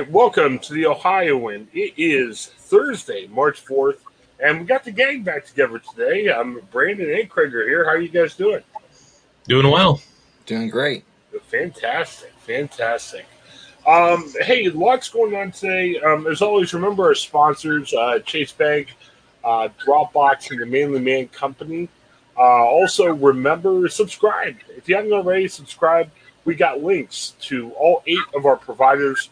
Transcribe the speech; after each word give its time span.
Right, 0.00 0.10
welcome 0.10 0.58
to 0.58 0.72
the 0.72 0.84
Ohioan. 0.86 1.68
It 1.72 1.94
is 1.96 2.46
Thursday, 2.46 3.28
March 3.28 3.64
4th, 3.64 3.98
and 4.40 4.58
we 4.58 4.66
got 4.66 4.82
the 4.82 4.90
gang 4.90 5.22
back 5.22 5.46
together 5.46 5.78
today. 5.78 6.32
I'm 6.32 6.58
Brandon 6.72 7.08
and 7.08 7.30
Craig 7.30 7.54
are 7.54 7.64
here. 7.64 7.84
How 7.84 7.90
are 7.90 8.00
you 8.00 8.08
guys 8.08 8.34
doing? 8.34 8.64
Doing 9.46 9.70
well. 9.70 10.00
Doing 10.46 10.68
great. 10.68 11.04
Fantastic, 11.46 12.32
fantastic. 12.40 13.24
Um, 13.86 14.32
hey, 14.40 14.68
lots 14.68 15.08
going 15.08 15.36
on 15.36 15.52
today. 15.52 16.00
Um, 16.00 16.26
as 16.26 16.42
always, 16.42 16.74
remember 16.74 17.04
our 17.04 17.14
sponsors, 17.14 17.94
uh, 17.94 18.18
Chase 18.18 18.50
Bank, 18.50 18.96
uh, 19.44 19.68
Dropbox, 19.86 20.50
and 20.50 20.60
the 20.60 20.66
Manly 20.66 20.98
Man 20.98 21.28
Company. 21.28 21.88
Uh, 22.36 22.40
also, 22.40 23.14
remember, 23.14 23.86
subscribe. 23.86 24.56
If 24.70 24.88
you 24.88 24.96
haven't 24.96 25.12
already, 25.12 25.46
subscribe. 25.46 26.10
We 26.44 26.56
got 26.56 26.82
links 26.82 27.34
to 27.42 27.70
all 27.74 28.02
eight 28.08 28.18
of 28.34 28.44
our 28.44 28.56
providers 28.56 29.30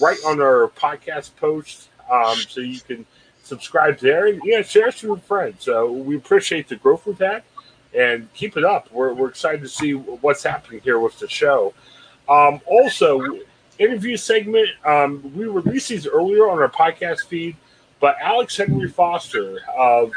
right 0.00 0.18
on 0.26 0.40
our 0.40 0.68
podcast 0.68 1.36
post, 1.36 1.88
um, 2.10 2.36
so 2.36 2.60
you 2.60 2.80
can 2.80 3.06
subscribe 3.42 3.98
there 3.98 4.26
and 4.26 4.40
yeah, 4.44 4.62
share 4.62 4.88
us 4.88 5.02
with 5.02 5.08
your 5.08 5.16
friends. 5.18 5.64
So 5.64 5.90
we 5.90 6.16
appreciate 6.16 6.68
the 6.68 6.76
growth 6.76 7.06
we've 7.06 7.18
had 7.18 7.42
and 7.94 8.32
keep 8.32 8.56
it 8.56 8.64
up. 8.64 8.90
We're, 8.92 9.12
we're 9.12 9.28
excited 9.28 9.60
to 9.62 9.68
see 9.68 9.92
what's 9.92 10.42
happening 10.42 10.80
here 10.80 10.98
with 10.98 11.18
the 11.18 11.28
show. 11.28 11.74
Um, 12.28 12.60
also, 12.66 13.20
interview 13.78 14.16
segment. 14.16 14.68
Um, 14.84 15.32
we 15.36 15.46
released 15.46 15.88
these 15.88 16.06
earlier 16.06 16.48
on 16.48 16.58
our 16.58 16.68
podcast 16.68 17.26
feed, 17.26 17.56
but 18.00 18.16
Alex 18.20 18.56
Henry 18.56 18.88
Foster 18.88 19.58
of, 19.76 20.12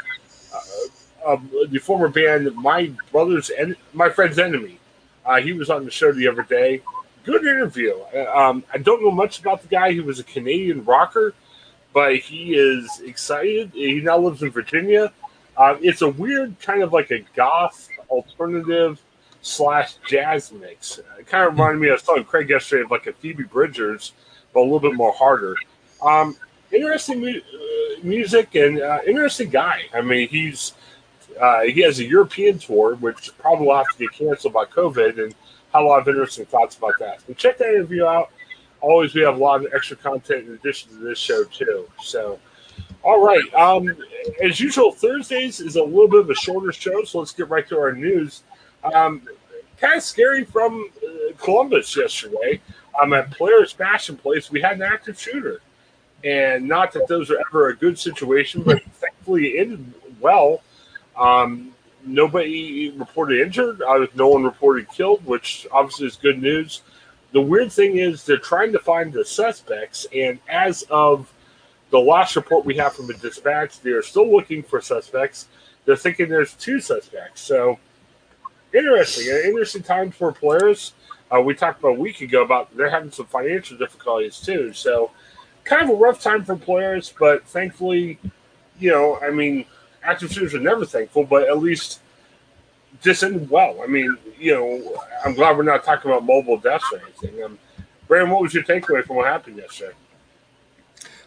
uh, 1.26 1.36
the 1.68 1.78
former 1.78 2.08
band 2.08 2.54
My 2.54 2.92
Brother's 3.10 3.50
and 3.50 3.74
My 3.92 4.08
Friend's 4.08 4.38
Enemy, 4.38 4.78
uh, 5.24 5.40
he 5.40 5.52
was 5.52 5.70
on 5.70 5.84
the 5.84 5.90
show 5.90 6.12
the 6.12 6.28
other 6.28 6.44
day 6.44 6.82
good 7.26 7.44
interview. 7.44 8.00
Um, 8.32 8.64
I 8.72 8.78
don't 8.78 9.02
know 9.02 9.10
much 9.10 9.40
about 9.40 9.60
the 9.60 9.68
guy. 9.68 9.92
He 9.92 10.00
was 10.00 10.20
a 10.20 10.24
Canadian 10.24 10.84
rocker, 10.84 11.34
but 11.92 12.16
he 12.16 12.54
is 12.54 13.02
excited. 13.04 13.72
He 13.74 14.00
now 14.00 14.18
lives 14.18 14.42
in 14.42 14.50
Virginia. 14.50 15.12
Uh, 15.56 15.76
it's 15.80 16.02
a 16.02 16.08
weird 16.08 16.58
kind 16.60 16.82
of 16.82 16.92
like 16.92 17.10
a 17.10 17.20
goth 17.34 17.88
alternative 18.08 19.02
slash 19.42 19.94
jazz 20.06 20.52
mix. 20.52 20.98
It 21.18 21.26
kind 21.26 21.44
of 21.44 21.52
reminded 21.52 21.80
me. 21.80 21.88
I 21.88 21.92
was 21.92 22.02
telling 22.02 22.24
Craig 22.24 22.48
yesterday 22.48 22.82
of 22.82 22.90
like 22.90 23.06
a 23.06 23.12
Phoebe 23.12 23.44
Bridgers, 23.44 24.12
but 24.54 24.60
a 24.60 24.62
little 24.62 24.80
bit 24.80 24.94
more 24.94 25.12
harder. 25.12 25.56
Um, 26.02 26.36
interesting 26.70 27.20
mu- 27.20 27.40
uh, 27.40 28.00
music 28.02 28.54
and 28.54 28.80
uh, 28.80 29.00
interesting 29.06 29.50
guy. 29.50 29.82
I 29.92 30.00
mean, 30.00 30.28
he's 30.28 30.74
uh, 31.40 31.62
he 31.62 31.80
has 31.82 31.98
a 31.98 32.04
European 32.04 32.58
tour, 32.58 32.94
which 32.96 33.36
probably 33.38 33.66
will 33.66 33.76
have 33.76 33.88
to 33.88 33.98
get 33.98 34.12
canceled 34.12 34.52
by 34.52 34.64
COVID, 34.64 35.22
and 35.22 35.34
had 35.76 35.84
a 35.84 35.88
lot 35.88 36.00
of 36.00 36.08
interesting 36.08 36.46
thoughts 36.46 36.76
about 36.76 36.94
that. 37.00 37.22
So 37.26 37.34
check 37.34 37.58
that 37.58 37.68
interview 37.68 38.04
out. 38.04 38.30
Always, 38.80 39.14
we 39.14 39.22
have 39.22 39.36
a 39.36 39.38
lot 39.38 39.64
of 39.64 39.72
extra 39.72 39.96
content 39.96 40.48
in 40.48 40.54
addition 40.54 40.90
to 40.90 40.96
this 40.96 41.18
show 41.18 41.44
too. 41.44 41.88
So, 42.02 42.38
all 43.02 43.24
right. 43.24 43.54
Um, 43.54 43.96
as 44.42 44.60
usual, 44.60 44.92
Thursdays 44.92 45.60
is 45.60 45.76
a 45.76 45.82
little 45.82 46.08
bit 46.08 46.20
of 46.20 46.30
a 46.30 46.34
shorter 46.34 46.72
show, 46.72 47.04
so 47.04 47.20
let's 47.20 47.32
get 47.32 47.48
right 47.48 47.66
to 47.68 47.78
our 47.78 47.92
news. 47.92 48.42
Um, 48.84 49.22
kind 49.78 49.96
of 49.96 50.02
scary 50.02 50.44
from 50.44 50.90
uh, 51.04 51.36
Columbus 51.38 51.96
yesterday. 51.96 52.60
Um, 53.00 53.12
at 53.12 53.30
Polaris 53.30 53.72
Fashion 53.72 54.16
Place, 54.16 54.50
we 54.50 54.60
had 54.60 54.76
an 54.76 54.82
active 54.82 55.20
shooter, 55.20 55.60
and 56.24 56.66
not 56.66 56.92
that 56.92 57.08
those 57.08 57.30
are 57.30 57.38
ever 57.48 57.68
a 57.68 57.76
good 57.76 57.98
situation, 57.98 58.62
but 58.62 58.82
thankfully 58.92 59.48
it 59.48 59.62
ended 59.62 59.92
well. 60.20 60.62
Um, 61.16 61.72
nobody 62.06 62.90
reported 62.90 63.40
injured. 63.40 63.82
No 64.14 64.28
one 64.28 64.44
reported 64.44 64.88
killed, 64.88 65.24
which 65.24 65.66
obviously 65.72 66.06
is 66.06 66.16
good 66.16 66.40
news. 66.40 66.82
The 67.32 67.40
weird 67.40 67.72
thing 67.72 67.98
is 67.98 68.24
they're 68.24 68.38
trying 68.38 68.72
to 68.72 68.78
find 68.78 69.12
the 69.12 69.24
suspects, 69.24 70.06
and 70.14 70.38
as 70.48 70.82
of 70.90 71.32
the 71.90 71.98
last 71.98 72.36
report 72.36 72.64
we 72.64 72.76
have 72.76 72.94
from 72.94 73.06
the 73.06 73.14
dispatch, 73.14 73.80
they 73.80 73.90
are 73.90 74.02
still 74.02 74.30
looking 74.30 74.62
for 74.62 74.80
suspects. 74.80 75.48
They're 75.84 75.96
thinking 75.96 76.28
there's 76.28 76.54
two 76.54 76.80
suspects. 76.80 77.42
So 77.42 77.78
interesting, 78.72 79.30
an 79.32 79.42
interesting 79.44 79.82
time 79.82 80.10
for 80.10 80.32
Polaris. 80.32 80.92
Uh, 81.34 81.40
we 81.40 81.54
talked 81.54 81.80
about 81.80 81.96
a 81.96 82.00
week 82.00 82.20
ago 82.20 82.42
about 82.42 82.74
they're 82.76 82.90
having 82.90 83.10
some 83.10 83.26
financial 83.26 83.76
difficulties 83.76 84.38
too. 84.38 84.72
So 84.72 85.10
kind 85.64 85.82
of 85.82 85.90
a 85.90 85.94
rough 85.94 86.22
time 86.22 86.44
for 86.44 86.56
Polaris, 86.56 87.12
but 87.18 87.44
thankfully, 87.44 88.18
you 88.78 88.90
know, 88.90 89.18
I 89.20 89.30
mean, 89.30 89.64
active 90.06 90.32
shooters 90.32 90.54
are 90.54 90.60
never 90.60 90.84
thankful, 90.84 91.24
but 91.24 91.48
at 91.48 91.58
least 91.58 92.00
this 93.02 93.22
ended 93.22 93.50
well. 93.50 93.80
I 93.82 93.86
mean, 93.86 94.16
you 94.38 94.54
know, 94.54 95.02
I'm 95.24 95.34
glad 95.34 95.56
we're 95.56 95.64
not 95.64 95.84
talking 95.84 96.10
about 96.10 96.24
mobile 96.24 96.56
deaths 96.56 96.84
or 96.92 97.00
anything. 97.00 97.42
Um, 97.44 97.58
Brandon, 98.08 98.30
what 98.30 98.42
was 98.42 98.54
your 98.54 98.62
takeaway 98.62 99.04
from 99.04 99.16
what 99.16 99.26
happened 99.26 99.56
yesterday? 99.56 99.94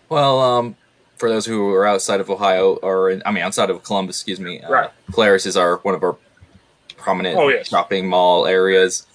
Well, 0.07 0.40
um, 0.40 0.75
for 1.17 1.29
those 1.29 1.45
who 1.45 1.69
are 1.73 1.85
outside 1.85 2.22
of 2.22 2.29
Ohio, 2.29 2.75
or 2.78 3.12
in, 3.12 3.22
I 3.25 3.31
mean, 3.31 3.44
outside 3.44 3.69
of 3.69 3.84
Columbus, 3.84 4.17
excuse 4.17 4.40
me, 4.40 4.62
uh, 4.62 4.72
right. 4.72 4.90
Polaris 5.11 5.46
is 5.46 5.57
our 5.57 5.78
one 5.78 5.94
of 5.94 6.03
our 6.03 6.17
prominent 6.97 7.38
oh, 7.38 7.50
yes. 7.50 7.67
shopping 7.67 8.07
mall 8.07 8.47
areas. 8.47 9.06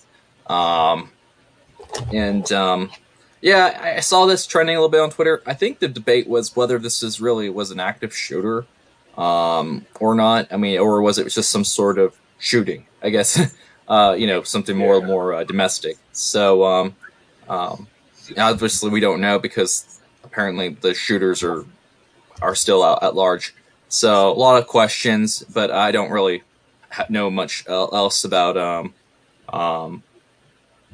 Um, 0.47 1.11
and 2.13 2.51
um, 2.53 2.91
yeah, 3.41 3.95
I 3.97 4.01
saw 4.01 4.27
this 4.27 4.47
trending 4.47 4.77
a 4.77 4.79
little 4.79 4.91
bit 4.91 5.01
on 5.01 5.11
Twitter. 5.11 5.43
I 5.47 5.55
think 5.55 5.79
the 5.79 5.89
debate 5.89 6.29
was 6.29 6.55
whether 6.55 6.79
this 6.79 7.03
is 7.03 7.21
really 7.21 7.49
was 7.49 7.71
an 7.71 7.81
active 7.81 8.15
shooter 8.15 8.67
um, 9.17 9.87
or 10.01 10.15
not. 10.15 10.53
I 10.53 10.57
mean, 10.57 10.79
or 10.79 11.03
was 11.03 11.19
it 11.19 11.29
just 11.29 11.51
some 11.51 11.65
sort 11.65 11.99
of 11.99 12.17
shooting? 12.39 12.87
I 13.03 13.11
guess 13.11 13.55
uh, 13.89 14.15
you 14.19 14.27
know 14.27 14.43
something 14.43 14.77
more 14.77 14.99
Yeah. 14.99 15.07
more 15.07 15.35
uh, 15.35 15.45
domestic. 15.45 15.97
So 16.13 16.65
um, 16.65 16.97
um, 17.49 17.87
obviously 18.39 18.91
we 18.91 19.01
don't 19.01 19.21
know 19.21 19.39
because 19.39 20.01
apparently 20.23 20.71
the 20.71 20.95
shooters 20.95 21.43
are 21.43 21.65
are 22.43 22.55
still 22.55 22.83
out 22.83 23.03
at 23.03 23.15
large. 23.15 23.55
So 23.89 24.31
a 24.31 24.35
lot 24.35 24.61
of 24.61 24.67
questions, 24.67 25.45
but 25.53 25.71
I 25.71 25.93
don't 25.93 26.11
really 26.11 26.43
ha- 26.91 27.07
know 27.09 27.31
much 27.31 27.65
else 27.69 28.25
about 28.25 28.57
um, 28.57 28.95
um, 29.53 30.03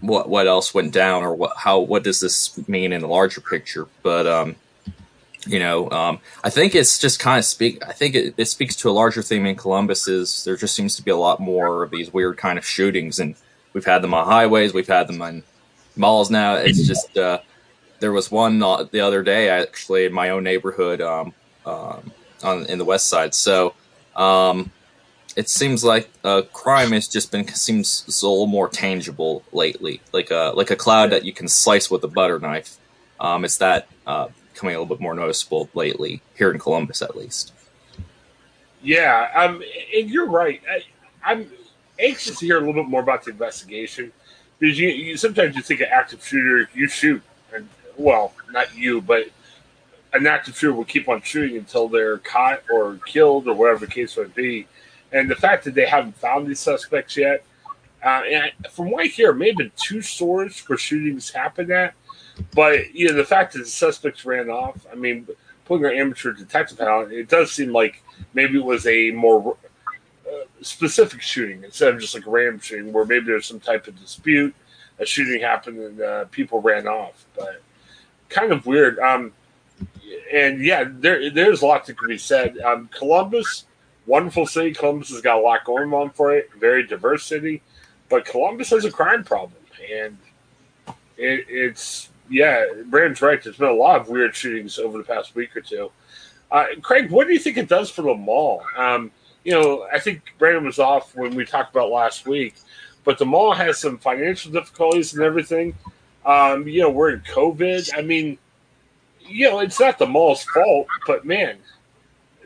what 0.01 0.29
what 0.29 0.47
else 0.47 0.75
went 0.75 0.93
down 0.93 1.23
or 1.23 1.35
what 1.35 1.53
how 1.57 1.79
what 1.81 2.03
does 2.03 2.21
this 2.21 2.59
mean 2.69 2.93
in 2.93 3.01
the 3.01 3.09
larger 3.09 3.41
picture. 3.41 3.87
But 4.03 4.27
um, 4.27 4.57
you 5.47 5.59
know, 5.59 5.91
um, 5.91 6.19
I 6.45 6.51
think 6.51 6.75
it's 6.75 6.99
just 6.99 7.19
kind 7.19 7.39
of 7.39 7.45
speak. 7.45 7.83
I 7.87 7.93
think 7.93 8.15
it, 8.15 8.35
it 8.37 8.47
speaks 8.47 8.77
to 8.77 8.91
a 8.91 8.93
larger 8.93 9.23
theme 9.23 9.47
in 9.47 9.57
Columbus. 9.57 10.07
Is 10.07 10.45
there 10.45 10.57
just 10.57 10.75
seems 10.75 10.97
to 10.97 11.03
be 11.03 11.11
a 11.11 11.17
lot 11.17 11.41
more 11.41 11.83
of 11.83 11.91
these 11.91 12.13
weird 12.13 12.37
kind 12.37 12.59
of 12.59 12.67
shootings, 12.67 13.19
and 13.19 13.35
we've 13.73 13.85
had 13.85 14.03
them 14.03 14.15
on 14.15 14.27
highways, 14.27 14.75
we've 14.75 14.87
had 14.87 15.07
them 15.07 15.23
on 15.23 15.43
malls. 15.97 16.31
Now 16.31 16.55
it's 16.55 16.87
just 16.87 17.17
uh, 17.17 17.41
there 18.01 18.13
was 18.13 18.31
one 18.31 18.59
the 18.59 19.01
other 19.01 19.23
day 19.23 19.49
actually 19.49 20.07
in 20.07 20.13
my 20.13 20.31
own 20.31 20.45
neighborhood 20.45 21.01
um, 21.01 21.35
um, 21.65 22.13
on 22.43 22.67
in 22.67 22.79
the 22.79 22.85
west 22.85 23.07
side. 23.07 23.35
So 23.35 23.75
um, 24.17 24.71
it 25.37 25.49
seems 25.49 25.85
like 25.85 26.11
uh, 26.25 26.43
crime 26.53 26.93
has 26.93 27.09
just 27.09 27.31
been 27.31 27.47
seems 27.49 28.05
a 28.23 28.27
little 28.27 28.47
more 28.47 28.69
tangible 28.69 29.43
lately, 29.53 30.01
like 30.13 30.31
a 30.31 30.53
like 30.55 30.71
a 30.71 30.77
cloud 30.77 31.11
that 31.11 31.25
you 31.25 31.33
can 31.33 31.49
slice 31.49 31.91
with 31.91 32.03
a 32.05 32.09
butter 32.09 32.39
knife. 32.39 32.77
Um, 33.21 33.45
it's 33.45 33.59
that 33.59 33.87
uh, 34.07 34.29
becoming 34.61 34.77
a 34.77 34.79
little 34.79 34.95
bit 34.95 35.01
more 35.01 35.15
noticeable 35.15 35.71
lately 35.73 36.21
here 36.37 36.51
in 36.51 36.59
Columbus, 36.59 37.01
at 37.01 37.17
least. 37.17 37.55
Yeah, 38.83 39.31
um, 39.35 39.63
and 39.95 40.11
you're 40.11 40.29
right. 40.29 40.61
I, 41.25 41.33
am 41.33 41.51
anxious 41.99 42.39
to 42.41 42.47
hear 42.47 42.57
a 42.57 42.61
little 42.61 42.75
bit 42.75 42.87
more 42.87 43.01
about 43.01 43.25
the 43.25 43.31
investigation 43.31 44.13
because 44.59 44.79
you, 44.79 44.89
you 44.89 45.17
sometimes 45.17 45.57
you 45.57 45.63
think 45.63 45.81
an 45.81 45.89
active 45.91 46.25
shooter, 46.25 46.69
you 46.75 46.89
shoot, 46.89 47.23
and 47.55 47.69
well, 47.97 48.35
not 48.51 48.75
you, 48.77 49.01
but 49.01 49.31
an 50.13 50.27
active 50.27 50.59
shooter 50.59 50.75
will 50.75 50.85
keep 50.85 51.09
on 51.09 51.23
shooting 51.23 51.57
until 51.57 51.89
they're 51.89 52.19
caught 52.19 52.63
or 52.71 52.99
killed 53.07 53.49
or 53.49 53.55
whatever 53.55 53.87
the 53.87 53.93
case 53.93 54.17
might 54.19 54.35
be. 54.35 54.67
And 55.13 55.31
the 55.31 55.37
fact 55.37 55.65
that 55.65 55.75
they 55.75 55.87
haven't 55.87 56.17
found 56.17 56.47
these 56.47 56.61
suspects 56.61 57.17
yet, 57.17 57.45
uh, 58.05 58.23
and 58.31 58.53
from 58.71 58.91
what 58.91 59.05
I 59.05 59.07
hear, 59.09 59.33
maybe 59.33 59.73
two 59.77 60.03
stores 60.03 60.63
where 60.67 60.79
shootings 60.79 61.31
happened 61.31 61.71
at. 61.71 61.95
But 62.55 62.95
you 62.95 63.09
know, 63.09 63.15
the 63.15 63.25
fact 63.25 63.53
that 63.53 63.61
the 63.61 63.67
suspects 63.67 64.25
ran 64.25 64.51
off. 64.51 64.87
I 64.91 64.95
mean, 64.95 65.27
putting 65.65 65.87
our 65.87 65.93
amateur 65.93 66.33
detective 66.33 66.79
hat 66.79 67.13
it 67.13 67.29
does 67.29 67.53
seem 67.53 67.73
like 67.73 68.03
maybe 68.35 68.59
it 68.59 68.65
was 68.65 68.87
a 68.87 69.13
more 69.13 69.57
uh, 70.27 70.45
specific 70.63 71.23
shooting 71.23 71.63
instead 71.63 71.95
of 71.95 72.01
just 72.01 72.15
like 72.15 72.27
a 72.27 72.31
random 72.31 72.61
shooting, 72.61 72.93
where 72.93 73.05
maybe 73.05 73.27
there's 73.27 73.47
some 73.47 73.61
type 73.61 73.87
of 73.87 73.99
dispute, 74.01 74.55
a 74.99 75.07
shooting 75.07 75.41
happened, 75.41 75.79
and 75.79 76.01
uh, 76.01 76.25
people 76.27 76.61
ran 76.61 76.89
off. 76.89 77.25
But 77.37 77.63
kind 78.29 78.53
of 78.53 78.67
weird. 78.67 78.99
Um, 78.99 79.33
and 80.33 80.61
yeah, 80.65 80.85
there 80.89 81.31
there's 81.31 81.63
a 81.63 81.67
lot 81.67 81.87
that 81.87 81.99
can 81.99 82.09
be 82.09 82.19
said. 82.19 82.59
Um, 82.59 82.89
Columbus, 82.93 83.65
wonderful 84.07 84.47
city. 84.47 84.73
Columbus 84.73 85.11
has 85.11 85.21
got 85.21 85.39
a 85.39 85.41
lot 85.41 85.65
going 85.65 85.93
on 85.93 86.11
for 86.11 86.35
it. 86.35 86.51
Very 86.59 86.87
diverse 86.87 87.25
city, 87.25 87.63
but 88.09 88.25
Columbus 88.25 88.71
has 88.71 88.85
a 88.85 88.91
crime 88.91 89.25
problem, 89.25 89.61
and 89.93 90.19
it, 91.17 91.47
it's 91.49 92.09
yeah. 92.31 92.67
Brandon's 92.87 93.21
right. 93.21 93.43
There's 93.43 93.57
been 93.57 93.69
a 93.69 93.73
lot 93.73 94.01
of 94.01 94.09
weird 94.09 94.35
shootings 94.35 94.79
over 94.79 94.99
the 94.99 95.05
past 95.05 95.35
week 95.35 95.57
or 95.57 95.61
two. 95.61 95.91
Uh, 96.51 96.67
Craig, 96.81 97.11
what 97.11 97.27
do 97.27 97.33
you 97.33 97.39
think 97.39 97.57
it 97.57 97.69
does 97.69 97.91
for 97.91 98.03
the 98.03 98.15
mall? 98.15 98.63
Um, 98.77 99.11
you 99.45 99.53
know, 99.53 99.87
I 99.93 99.99
think 99.99 100.23
Brandon 100.39 100.65
was 100.65 100.79
off 100.79 101.15
when 101.15 101.35
we 101.35 101.45
talked 101.45 101.75
about 101.75 101.91
last 101.91 102.27
week, 102.27 102.55
but 103.05 103.19
the 103.19 103.27
mall 103.27 103.53
has 103.55 103.79
some 103.79 103.99
financial 103.99 104.51
difficulties 104.53 105.15
and 105.15 105.23
everything. 105.23 105.75
Um, 106.25 106.67
you 106.67 106.81
know, 106.81 106.91
we're 106.91 107.11
in 107.11 107.21
COVID. 107.21 107.91
I 107.97 108.03
mean 108.03 108.39
you 109.31 109.49
know, 109.49 109.61
it's 109.61 109.81
not 109.81 109.99
the 109.99 110.07
mall's 110.07 110.45
fault, 110.45 110.89
but 111.07 111.25
man, 111.25 111.59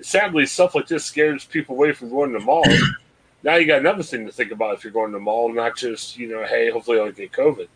sadly, 0.02 0.46
stuff 0.46 0.74
like 0.74 0.86
this 0.86 1.04
scares 1.04 1.44
people 1.44 1.74
away 1.76 1.92
from 1.92 2.10
going 2.10 2.32
to 2.32 2.38
the 2.38 2.44
mall. 2.44 2.64
now 3.42 3.56
you 3.56 3.66
got 3.66 3.80
another 3.80 4.02
thing 4.02 4.26
to 4.26 4.32
think 4.32 4.52
about 4.52 4.74
if 4.74 4.84
you're 4.84 4.92
going 4.92 5.10
to 5.10 5.18
the 5.18 5.24
mall, 5.24 5.52
not 5.52 5.76
just 5.76 6.18
you 6.18 6.28
know, 6.28 6.44
hey, 6.44 6.70
hopefully 6.70 6.98
I 6.98 7.04
don't 7.04 7.16
get 7.16 7.32
COVID. 7.32 7.68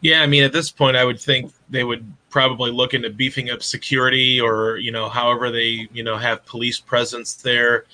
Yeah, 0.00 0.22
I 0.22 0.26
mean, 0.26 0.44
at 0.44 0.52
this 0.52 0.70
point, 0.70 0.96
I 0.96 1.04
would 1.04 1.20
think 1.20 1.52
they 1.68 1.84
would 1.84 2.10
probably 2.30 2.70
look 2.70 2.94
into 2.94 3.10
beefing 3.10 3.50
up 3.50 3.62
security, 3.62 4.40
or 4.40 4.78
you 4.78 4.92
know, 4.92 5.08
however 5.08 5.50
they 5.50 5.88
you 5.92 6.02
know 6.02 6.16
have 6.16 6.44
police 6.46 6.80
presence 6.80 7.34
there. 7.34 7.84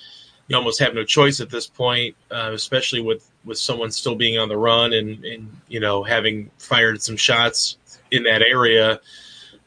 You 0.47 0.55
almost 0.55 0.79
have 0.79 0.93
no 0.93 1.03
choice 1.03 1.41
at 1.41 1.49
this 1.49 1.67
point, 1.67 2.15
uh, 2.31 2.51
especially 2.53 3.01
with 3.01 3.29
with 3.43 3.57
someone 3.57 3.91
still 3.91 4.15
being 4.15 4.37
on 4.37 4.47
the 4.47 4.57
run 4.57 4.93
and 4.93 5.23
and 5.25 5.49
you 5.67 5.79
know 5.79 6.03
having 6.03 6.49
fired 6.57 7.01
some 7.01 7.17
shots 7.17 7.77
in 8.11 8.23
that 8.23 8.41
area 8.41 9.01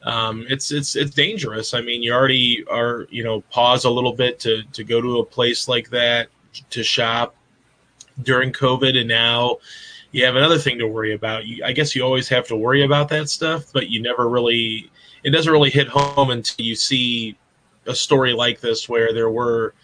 um, 0.03 0.47
it's 0.49 0.73
it's 0.73 0.97
it's 0.97 1.11
dangerous. 1.11 1.75
I 1.75 1.83
mean, 1.83 2.03
you 2.03 2.13
already 2.13 2.65
are 2.71 3.07
you 3.11 3.23
know 3.23 3.43
pause 3.51 3.85
a 3.85 3.91
little 3.91 4.13
bit 4.13 4.39
to 4.41 4.63
to 4.73 4.85
go 4.85 5.01
to 5.01 5.19
a 5.19 5.25
place 5.25 5.69
like 5.69 5.91
that 5.91 6.29
to 6.71 6.83
shop 6.83 7.35
during 8.23 8.53
COVID, 8.53 8.97
and 8.97 9.09
now 9.09 9.59
you 10.13 10.25
have 10.25 10.37
another 10.37 10.59
thing 10.59 10.79
to 10.79 10.87
worry 10.87 11.15
about. 11.15 11.47
You, 11.47 11.65
I 11.65 11.73
guess 11.73 11.95
you 11.95 12.03
always 12.03 12.29
have 12.29 12.47
to 12.49 12.57
worry 12.57 12.85
about 12.85 13.09
that 13.11 13.29
stuff, 13.29 13.73
but 13.73 13.89
you 13.89 14.03
never 14.03 14.29
really 14.29 14.91
it 15.23 15.31
doesn't 15.31 15.53
really 15.53 15.71
hit 15.71 15.89
home 15.89 16.31
until 16.31 16.65
you 16.65 16.75
see 16.75 17.37
a 17.87 17.95
story 17.95 18.33
like 18.33 18.61
this 18.61 18.89
where 18.89 19.13
there 19.13 19.31
were 19.31 19.75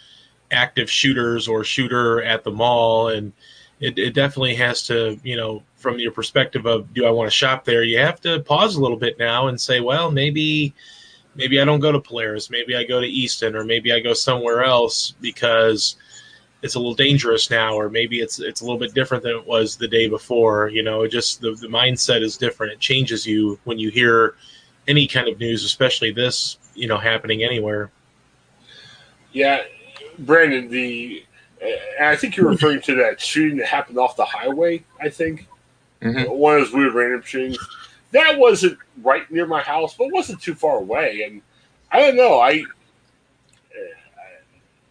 active 0.51 0.91
shooters 0.91 1.49
or 1.49 1.65
shooter 1.65 2.23
at 2.23 2.45
the 2.45 2.51
mall 2.51 3.09
and 3.09 3.33
it, 3.81 3.99
it 3.99 4.15
definitely 4.15 4.55
has 4.55 4.87
to 4.87 5.19
you 5.23 5.37
know 5.37 5.63
from 5.77 5.99
your 5.99 6.11
perspective 6.11 6.67
of 6.67 6.93
do 6.95 7.07
I 7.07 7.11
want 7.11 7.29
to 7.29 7.37
shop 7.37 7.65
there, 7.65 7.85
you 7.85 7.99
have 7.99 8.21
to 8.23 8.41
pause 8.41 8.77
a 8.77 8.81
little 8.81 8.97
bit 8.97 9.19
now 9.19 9.47
and 9.49 9.61
say, 9.61 9.81
well, 9.81 10.11
maybe 10.11 10.75
maybe 11.37 11.61
I 11.61 11.65
don't 11.65 11.81
go 11.81 11.93
to 11.93 12.01
Polaris, 12.01 12.51
maybe 12.51 12.75
I 12.75 12.83
go 12.83 13.01
to 13.01 13.07
Easton, 13.07 13.55
or 13.55 13.65
maybe 13.65 13.93
I 13.93 14.01
go 14.01 14.13
somewhere 14.13 14.65
else 14.65 15.15
because 15.21 15.97
it's 16.67 16.75
a 16.75 16.79
little 16.79 16.95
dangerous 16.95 17.51
now, 17.51 17.75
or 17.75 17.89
maybe 17.89 18.21
it's 18.21 18.39
it's 18.39 18.61
a 18.61 18.65
little 18.65 18.79
bit 18.79 18.93
different 18.93 19.23
than 19.23 19.33
it 19.33 19.47
was 19.47 19.77
the 19.77 19.89
day 19.89 20.09
before. 20.09 20.69
You 20.69 20.83
know, 20.83 21.07
just 21.07 21.41
the, 21.41 21.53
the 21.53 21.69
mindset 21.69 22.21
is 22.21 22.37
different. 22.37 22.75
It 22.75 22.81
changes 22.81 23.27
you 23.27 23.59
when 23.65 23.79
you 23.79 23.91
hear 23.91 24.35
any 24.87 25.07
kind 25.07 25.29
of 25.29 25.39
news, 25.39 25.65
especially 25.65 26.13
this, 26.13 26.59
you 26.75 26.87
know, 26.87 26.99
happening 26.99 27.43
anywhere. 27.43 27.91
Yeah, 29.33 29.63
Brandon, 30.19 30.69
the 30.69 31.25
I 32.01 32.17
think 32.17 32.37
you're 32.37 32.51
referring 32.51 32.83
to 32.83 32.95
that 32.97 33.21
shooting 33.21 33.57
that 33.59 33.67
happened 33.67 33.99
off 33.99 34.17
the 34.17 34.27
highway. 34.27 34.85
I 35.01 35.09
think 35.09 35.49
Mm-hmm. 36.03 36.31
One 36.31 36.55
of 36.55 36.61
those 36.61 36.73
weird 36.73 36.95
random 36.95 37.23
shootings 37.23 37.59
That 38.13 38.39
wasn't 38.39 38.79
right 39.03 39.31
near 39.31 39.47
my 39.47 39.63
house, 39.63 39.95
but 39.95 40.13
wasn't 40.13 40.41
too 40.41 40.55
far 40.55 40.79
away. 40.79 41.23
And 41.23 41.43
I 41.91 42.01
don't 42.01 42.17
know. 42.17 42.41
I 42.41 42.63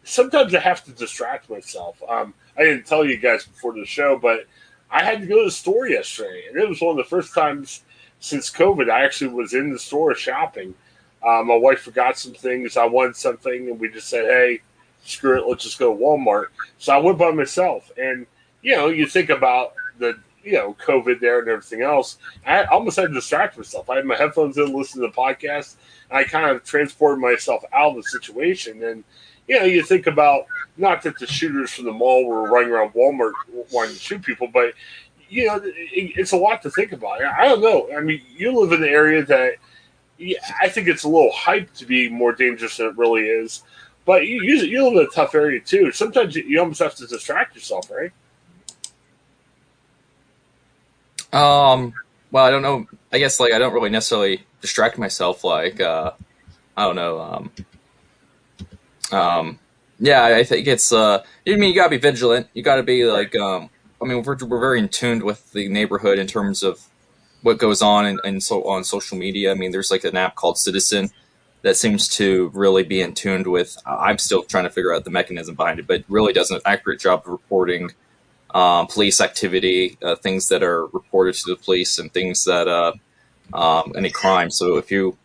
sometimes 0.06 0.56
I 0.56 0.60
have 0.60 0.84
to 0.86 0.92
distract 0.92 1.50
myself. 1.50 2.02
Um, 2.07 2.34
I 2.57 2.63
didn't 2.63 2.86
tell 2.86 3.04
you 3.04 3.18
guys 3.18 3.46
before 3.46 3.74
the 3.74 3.86
show, 3.86 4.18
but 4.18 4.46
I 4.90 5.04
had 5.04 5.19
to 5.19 5.28
go 5.28 5.40
to 5.40 5.46
the 5.46 5.52
store 5.52 5.88
yesterday, 5.88 6.46
and 6.48 6.57
it 6.57 6.69
was 6.69 6.80
one 6.80 6.92
of 6.92 6.98
the 6.98 7.10
first 7.10 7.34
times 7.34 7.84
since 8.19 8.50
COVID 8.50 8.90
I 8.90 9.04
actually 9.04 9.34
was 9.34 9.54
in 9.54 9.74
the 9.74 9.80
store 9.80 10.16
shopping. 10.16 10.74
Uh, 11.22 11.42
my 11.44 11.56
wife 11.56 11.81
forgot 11.81 12.18
some 12.18 12.34
things. 12.34 12.78
I 12.78 12.86
wanted 12.86 13.16
something, 13.16 13.69
and 13.69 13.80
we 13.80 13.90
just 13.90 14.07
said, 14.07 14.25
"Hey, 14.25 14.62
screw 15.04 15.38
it, 15.38 15.48
let's 15.48 15.63
just 15.63 15.80
go 15.80 15.94
to 15.94 16.02
Walmart." 16.02 16.48
So 16.78 16.94
I 16.94 16.98
went 16.98 17.18
by 17.18 17.31
myself, 17.31 17.92
and 17.98 18.28
you 18.62 18.75
know, 18.75 18.88
you 18.88 19.08
think 19.08 19.30
about 19.30 19.74
the 19.98 20.19
you 20.44 20.54
know, 20.54 20.75
COVID 20.75 21.19
there 21.19 21.40
and 21.40 21.50
everything 21.50 21.81
else, 21.81 22.19
I 22.46 22.66
almost 22.66 22.98
had 22.98 23.08
to 23.08 23.13
distract 23.13 23.58
myself. 23.58 23.90
I 23.90 23.96
had 23.96 24.06
my 24.06 24.16
headphones 24.16 24.58
in, 24.60 24.72
listen 24.72 25.01
to 25.01 25.08
the 25.08 25.13
podcast, 25.13 25.75
I 26.12 26.24
kind 26.24 26.51
of 26.51 26.63
transported 26.63 27.19
myself 27.19 27.63
out 27.74 27.90
of 27.90 27.96
the 27.96 28.04
situation. 28.04 28.84
And, 28.84 29.04
you 29.47 29.59
know, 29.59 29.65
you 29.65 29.83
think 29.83 30.07
about 30.07 30.45
not 30.77 31.01
that 31.03 31.18
the 31.19 31.27
shooters 31.27 31.71
from 31.71 31.86
the 31.86 31.92
mall 31.92 32.25
were 32.25 32.50
running 32.50 32.71
around 32.71 32.94
Walmart 32.94 33.33
wanting 33.71 33.94
to 33.94 34.00
shoot 34.00 34.21
people, 34.21 34.47
but, 34.47 34.74
you 35.30 35.47
know, 35.47 35.62
it, 35.63 36.13
it's 36.18 36.31
a 36.31 36.38
lot 36.38 36.62
to 36.63 36.70
think 36.70 36.91
about. 36.91 37.22
I 37.22 37.48
don't 37.48 37.62
know. 37.62 37.89
I 37.96 38.01
mean, 38.01 38.22
you 38.36 38.60
live 38.60 38.72
in 38.72 38.84
an 38.84 38.89
area 38.89 39.24
that 39.25 39.55
yeah, 40.17 40.38
I 40.62 40.70
think 40.70 40.88
it's 40.88 41.03
a 41.03 41.10
little 41.10 41.31
hyped 41.31 41.74
to 41.75 41.86
be 41.86 42.10
more 42.10 42.31
dangerous 42.31 42.77
than 42.77 42.88
it 42.88 42.98
really 42.98 43.24
is. 43.24 43.63
But 44.05 44.27
you, 44.27 44.41
you 44.43 44.84
live 44.84 44.93
in 44.93 45.00
a 45.00 45.08
tough 45.08 45.34
area 45.36 45.60
too. 45.60 45.91
Sometimes 45.91 46.36
you 46.36 46.60
almost 46.60 46.79
have 46.79 46.96
to 46.96 47.08
distract 47.08 47.55
yourself, 47.55 47.89
right? 47.91 48.12
Um, 51.34 51.93
well, 52.31 52.46
I 52.46 52.51
don't 52.51 52.62
know. 52.62 52.88
I 53.12 53.17
guess 53.17 53.39
like 53.39 53.51
I 53.51 53.60
don't 53.60 53.74
really 53.74 53.89
necessarily 53.89 54.46
distract 54.62 54.98
myself. 54.98 55.43
Like, 55.43 55.81
uh, 55.81 56.12
I 56.77 56.84
don't 56.84 56.96
know. 56.96 57.20
Um, 57.20 57.51
um, 59.15 59.60
yeah, 60.00 60.25
I 60.25 60.43
think 60.43 60.67
it's. 60.67 60.91
Uh, 60.91 61.24
I 61.48 61.55
mean, 61.55 61.69
you 61.69 61.75
gotta 61.75 61.89
be 61.89 61.98
vigilant. 61.98 62.48
You 62.53 62.63
gotta 62.63 62.84
be 62.84 63.05
like. 63.05 63.36
Um, 63.36 63.69
I 64.01 64.05
mean, 64.05 64.24
we're 64.24 64.38
we're 64.45 64.60
very 64.60 64.79
in 64.79 64.89
tuned 64.89 65.24
with 65.24 65.51
the 65.53 65.69
neighborhood 65.69 66.19
in 66.19 66.27
terms 66.27 66.63
of 66.63 66.88
what 67.41 67.57
goes 67.57 67.81
on 67.81 68.05
and, 68.05 68.19
and 68.25 68.43
so 68.43 68.63
on 68.67 68.84
social 68.84 69.17
media. 69.17 69.51
I 69.51 69.53
mean, 69.55 69.72
there's 69.72 69.91
like 69.91 70.03
an 70.03 70.17
app 70.17 70.36
called 70.36 70.57
Citizen 70.57 71.12
that 71.62 71.77
seems 71.77 72.07
to 72.10 72.51
really 72.53 72.84
be 72.84 73.01
in 73.01 73.13
tuned 73.13 73.48
with. 73.48 73.77
I'm 73.86 74.17
still 74.17 74.43
trying 74.43 74.65
to 74.65 74.69
figure 74.69 74.93
out 74.93 75.05
the 75.05 75.12
mechanism 75.12 75.55
behind 75.55 75.79
it, 75.79 75.88
but 75.88 76.03
really 76.10 76.34
does 76.34 76.51
an 76.51 76.60
accurate 76.65 77.00
job 77.00 77.22
of 77.25 77.31
reporting 77.31 77.91
um, 78.53 78.88
police 78.88 79.22
activity, 79.22 79.98
uh, 80.03 80.15
things 80.15 80.50
that 80.50 80.62
are 80.62 80.88
reported 80.88 81.36
to 81.36 81.55
the 81.55 81.55
police, 81.55 81.98
and 81.98 82.13
things 82.13 82.43
that 82.45 82.67
uh, 82.67 82.93
um, 83.53 83.93
any 83.95 84.10
crime. 84.10 84.51
So 84.51 84.75
if 84.77 84.91
you 84.91 85.17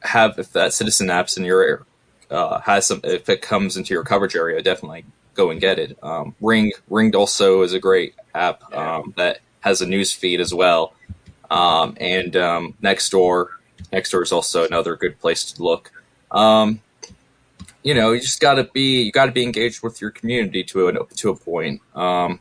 have 0.00 0.38
if 0.38 0.52
that 0.52 0.72
citizen 0.72 1.08
apps 1.08 1.36
in 1.36 1.44
your 1.44 1.62
area 1.62 1.84
uh, 2.30 2.60
has 2.60 2.86
some, 2.86 3.00
if 3.04 3.28
it 3.28 3.42
comes 3.42 3.76
into 3.76 3.94
your 3.94 4.04
coverage 4.04 4.36
area, 4.36 4.62
definitely 4.62 5.04
go 5.34 5.50
and 5.50 5.60
get 5.60 5.78
it. 5.78 5.98
Um, 6.02 6.34
Ring 6.40 6.72
Ringed 6.88 7.14
also 7.14 7.62
is 7.62 7.72
a 7.72 7.80
great 7.80 8.14
app 8.34 8.72
um, 8.74 9.14
that 9.16 9.40
has 9.60 9.80
a 9.80 9.86
news 9.86 10.12
feed 10.12 10.40
as 10.40 10.54
well, 10.54 10.94
um, 11.50 11.96
and 12.00 12.36
um, 12.36 12.74
Nextdoor 12.82 13.48
Nextdoor 13.92 14.22
is 14.22 14.32
also 14.32 14.64
another 14.66 14.96
good 14.96 15.18
place 15.18 15.52
to 15.52 15.62
look. 15.62 15.92
Um, 16.30 16.80
you 17.82 17.94
know, 17.94 18.12
you 18.12 18.20
just 18.20 18.40
got 18.40 18.54
to 18.54 18.64
be 18.64 19.02
you 19.02 19.12
got 19.12 19.26
to 19.26 19.32
be 19.32 19.42
engaged 19.42 19.82
with 19.82 20.00
your 20.00 20.10
community 20.10 20.62
to 20.64 20.88
a 20.88 21.06
to 21.06 21.30
a 21.30 21.36
point. 21.36 21.80
Um, 21.94 22.40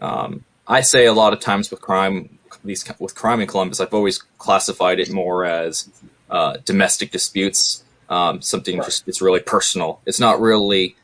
um, 0.00 0.44
I 0.66 0.80
say 0.80 1.06
a 1.06 1.12
lot 1.12 1.32
of 1.32 1.40
times 1.40 1.70
with 1.70 1.80
crime, 1.80 2.38
these 2.64 2.84
with 2.98 3.14
crime 3.14 3.40
in 3.40 3.46
Columbus, 3.46 3.80
I've 3.80 3.94
always 3.94 4.18
classified 4.38 4.98
it 4.98 5.10
more 5.10 5.44
as 5.44 5.88
uh, 6.30 6.56
domestic 6.64 7.10
disputes. 7.10 7.83
Um, 8.08 8.42
something 8.42 8.78
right. 8.78 8.84
just 8.84 9.08
it's 9.08 9.22
really 9.22 9.40
personal. 9.40 10.00
It's 10.06 10.20
not 10.20 10.40
really 10.40 10.96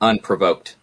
unprovoked. 0.00 0.76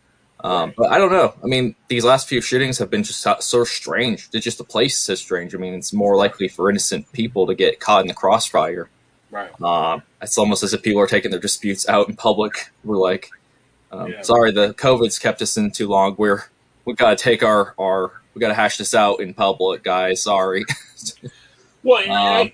Um, 0.44 0.74
but 0.78 0.92
I 0.92 0.98
don't 1.00 1.12
know. 1.12 1.34
I 1.44 1.48
mean, 1.48 1.76
these 1.88 2.06
last 2.06 2.28
few 2.28 2.42
shootings 2.42 2.78
have 2.78 2.90
been 2.92 3.04
just 3.04 3.22
so, 3.22 3.36
so 3.40 3.64
strange. 3.64 4.30
It's 4.34 4.44
just 4.44 4.60
the 4.60 4.64
place 4.64 5.10
is 5.10 5.20
strange. 5.20 5.56
I 5.56 5.58
mean, 5.58 5.74
it's 5.74 5.92
more 5.92 6.16
likely 6.16 6.48
for 6.48 6.70
innocent 6.70 7.12
people 7.12 7.48
to 7.48 7.56
get 7.56 7.80
caught 7.80 8.02
in 8.02 8.08
the 8.08 8.14
crossfire. 8.14 8.88
Right. 9.32 9.50
Um, 9.62 10.04
it's 10.22 10.38
almost 10.38 10.64
as 10.64 10.74
if 10.74 10.84
people 10.84 11.02
are 11.02 11.08
taking 11.08 11.32
their 11.32 11.40
disputes 11.40 11.90
out 11.90 12.08
in 12.08 12.16
public. 12.16 12.72
We're 12.84 12.98
like, 12.98 13.30
um, 13.92 14.12
Yeah. 14.12 14.22
sorry, 14.22 14.52
the 14.52 14.74
COVID's 14.76 15.18
kept 15.20 15.42
us 15.42 15.58
in 15.58 15.72
too 15.72 15.88
long. 15.88 16.16
We're 16.18 16.44
we 16.86 16.94
got 16.94 17.18
to 17.18 17.22
take 17.22 17.44
our 17.44 17.74
our 17.80 18.12
we 18.34 18.40
got 18.40 18.50
to 18.50 18.54
hash 18.54 18.78
this 18.78 18.94
out 18.94 19.20
in 19.20 19.34
public, 19.34 19.84
guys. 19.84 20.22
Sorry. 20.22 20.66
Well, 21.84 22.02
Um, 22.04 22.08
I, 22.12 22.54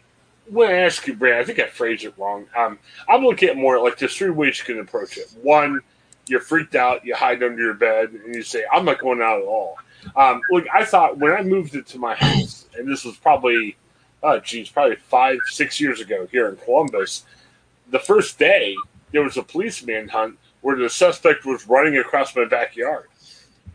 when 0.53 0.69
I 0.69 0.79
ask 0.79 1.05
you, 1.07 1.15
Brad, 1.15 1.41
I 1.41 1.43
think 1.43 1.59
I 1.59 1.67
phrased 1.67 2.05
it 2.05 2.13
wrong. 2.17 2.45
Um, 2.55 2.77
I'm 3.09 3.23
looking 3.23 3.49
at 3.49 3.57
more 3.57 3.81
like 3.81 3.97
there's 3.97 4.15
three 4.15 4.29
ways 4.29 4.59
you 4.59 4.65
can 4.65 4.79
approach 4.79 5.17
it. 5.17 5.27
One, 5.41 5.81
you're 6.27 6.39
freaked 6.39 6.75
out, 6.75 7.03
you 7.03 7.15
hide 7.15 7.41
under 7.43 7.61
your 7.61 7.73
bed, 7.73 8.11
and 8.11 8.35
you 8.35 8.43
say, 8.43 8.63
"I'm 8.71 8.85
not 8.85 8.99
going 8.99 9.21
out 9.21 9.39
at 9.41 9.45
all." 9.45 9.77
Um, 10.15 10.41
look, 10.51 10.65
I 10.73 10.85
thought 10.85 11.17
when 11.17 11.33
I 11.33 11.41
moved 11.41 11.75
into 11.75 11.97
my 11.97 12.13
house, 12.15 12.67
and 12.77 12.87
this 12.87 13.03
was 13.03 13.17
probably, 13.17 13.75
oh, 14.21 14.39
geez, 14.39 14.69
probably 14.69 14.95
five, 14.95 15.39
six 15.47 15.81
years 15.81 15.99
ago 15.99 16.27
here 16.31 16.49
in 16.49 16.55
Columbus. 16.57 17.25
The 17.89 17.99
first 17.99 18.37
day, 18.37 18.75
there 19.11 19.23
was 19.23 19.37
a 19.37 19.43
police 19.43 19.83
manhunt 19.83 20.37
where 20.61 20.77
the 20.77 20.89
suspect 20.89 21.45
was 21.45 21.67
running 21.67 21.97
across 21.97 22.35
my 22.35 22.45
backyard, 22.45 23.07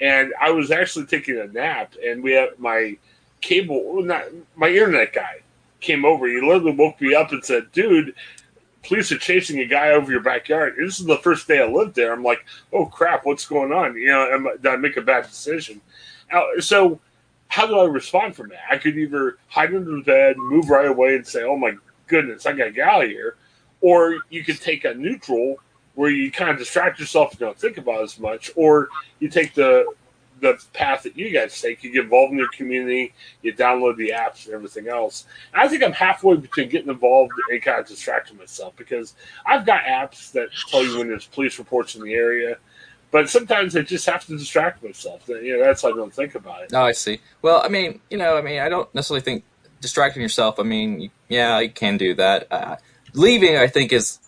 and 0.01 0.33
I 0.41 0.51
was 0.51 0.71
actually 0.71 1.07
taking 1.07 1.39
a 1.39 1.49
nap, 1.49 1.95
and 2.05 2.23
we 2.23 2.33
had 2.33 2.59
my 2.59 2.97
cable, 3.41 4.03
not 4.03 4.25
my 4.55 4.69
internet 4.69 5.13
guy 5.13 5.43
came 5.81 6.05
over. 6.05 6.27
He 6.27 6.41
literally 6.41 6.73
woke 6.73 7.01
me 7.01 7.15
up 7.15 7.33
and 7.33 7.45
said, 7.45 7.71
"Dude, 7.73 8.15
police 8.83 9.13
are 9.13 9.19
chasing 9.19 9.61
a 9.61 9.67
guy 9.67 9.91
over 9.91 10.11
your 10.11 10.21
backyard." 10.21 10.75
This 10.79 10.99
is 11.01 11.07
the 11.07 11.19
first 11.19 11.47
day 11.49 11.61
I 11.61 11.67
lived 11.67 11.95
there. 11.95 12.13
I'm 12.13 12.25
like, 12.25 12.45
"Oh 12.73 12.87
crap, 12.87 13.25
what's 13.25 13.47
going 13.47 13.73
on?" 13.73 13.97
You 13.97 14.09
know, 14.09 14.31
am, 14.33 14.47
I- 14.47 14.57
did 14.57 14.67
I 14.67 14.77
make 14.77 14.97
a 14.97 15.03
bad 15.03 15.25
decision? 15.25 15.81
So, 16.61 17.01
how 17.49 17.67
do 17.67 17.79
I 17.79 17.85
respond 17.87 18.37
from 18.37 18.51
that? 18.51 18.61
I 18.71 18.77
could 18.79 18.97
either 18.99 19.39
hide 19.49 19.75
under 19.75 19.93
the 19.97 20.03
bed, 20.03 20.37
move 20.37 20.69
right 20.69 20.87
away, 20.87 21.17
and 21.17 21.27
say, 21.27 21.43
"Oh 21.43 21.57
my 21.57 21.73
goodness, 22.07 22.45
I 22.47 22.53
got 22.53 22.65
to 22.65 22.71
get 22.71 22.89
out 22.89 23.05
of 23.05 23.11
here," 23.11 23.37
or 23.81 24.19
you 24.29 24.45
could 24.45 24.61
take 24.61 24.85
a 24.85 24.95
neutral 24.95 25.57
where 25.95 26.11
you 26.11 26.31
kind 26.31 26.51
of 26.51 26.59
distract 26.59 27.01
yourself 27.01 27.33
and 27.33 27.41
don't 27.41 27.59
think 27.59 27.77
about 27.79 28.03
as 28.03 28.19
much, 28.21 28.51
or 28.55 28.89
you 29.19 29.29
take 29.29 29.55
the 29.55 29.87
the 30.41 30.63
path 30.73 31.03
that 31.03 31.17
you 31.17 31.31
guys 31.31 31.61
take. 31.61 31.83
You 31.83 31.93
get 31.93 32.05
involved 32.05 32.33
in 32.33 32.39
your 32.39 32.51
community, 32.51 33.15
you 33.43 33.53
download 33.53 33.97
the 33.97 34.11
apps 34.11 34.47
and 34.47 34.55
everything 34.55 34.89
else. 34.89 35.27
And 35.53 35.63
I 35.63 35.69
think 35.69 35.83
I'm 35.83 35.93
halfway 35.93 36.37
between 36.37 36.69
getting 36.69 36.89
involved 36.89 37.33
and 37.51 37.63
kind 37.63 37.81
of 37.81 37.87
distracting 37.87 38.37
myself 38.37 38.75
because 38.77 39.15
I've 39.47 39.67
got 39.67 39.85
apps 39.85 40.33
that 40.33 40.49
tell 40.71 40.85
you 40.85 40.99
when 40.99 41.09
there's 41.09 41.27
police 41.27 41.59
reports 41.59 41.95
in 41.95 42.03
the 42.03 42.15
area, 42.15 42.59
but 43.11 43.29
sometimes 43.31 43.77
I 43.77 43.83
just 43.83 44.07
have 44.07 44.27
to 44.27 44.37
distract 44.37 44.83
myself. 44.83 45.23
You 45.29 45.59
know, 45.59 45.65
that's 45.65 45.83
why 45.83 45.91
I 45.91 45.93
don't 45.93 46.15
think 46.15 46.35
about 46.35 46.63
it. 46.63 46.71
Oh, 46.75 46.83
I 46.83 46.93
see. 46.93 47.21
Well, 47.43 47.63
I 47.65 47.69
mean, 47.69 48.01
you 48.11 48.19
know, 48.19 48.37
I 48.37 48.43
mean, 48.43 48.61
I 48.61 48.69
don't 48.69 48.93
necessarily 48.95 49.23
think 49.23 49.45
distracting 49.81 50.23
yourself. 50.23 50.59
I 50.59 50.65
mean, 50.65 51.11
yeah, 51.29 51.59
you 51.61 51.71
can 51.71 51.97
do 51.97 52.15
that. 52.15 52.47
Uh, 52.51 52.77
leaving, 53.15 53.57
I 53.57 53.67
think, 53.67 53.93
is. 53.93 54.21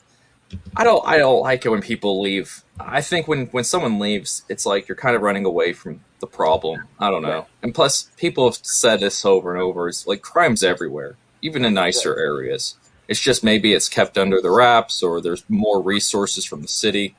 I 0.77 0.85
don't. 0.85 1.07
I 1.07 1.19
don't 1.19 1.41
like 1.41 1.65
it 1.65 1.69
when 1.69 1.81
people 1.81 2.21
leave. 2.21 2.65
I 2.79 3.01
think 3.01 3.29
when 3.29 3.47
when 3.47 3.65
someone 3.65 3.99
leaves, 3.99 4.43
it's 4.49 4.67
like 4.67 4.89
you're 4.89 4.97
kind 4.97 5.17
of 5.17 5.23
running 5.23 5.45
away 5.45 5.73
from 5.73 6.01
the 6.21 6.27
problem. 6.27 6.89
I 6.99 7.11
don't 7.11 7.23
know. 7.23 7.47
And 7.63 7.75
plus, 7.75 8.11
people 8.17 8.49
have 8.49 8.59
said 8.63 9.01
this 9.01 9.25
over 9.25 9.53
and 9.53 9.63
over. 9.63 9.89
It's 9.89 10.07
like 10.07 10.23
crime's 10.23 10.63
everywhere, 10.63 11.17
even 11.43 11.65
in 11.65 11.75
nicer 11.75 12.19
areas. 12.19 12.77
It's 13.09 13.21
just 13.21 13.43
maybe 13.43 13.73
it's 13.73 13.89
kept 13.89 14.17
under 14.17 14.41
the 14.41 14.51
wraps, 14.51 15.03
or 15.03 15.21
there's 15.21 15.45
more 15.49 15.81
resources 15.81 16.45
from 16.45 16.63
the 16.63 16.69
city 16.69 17.17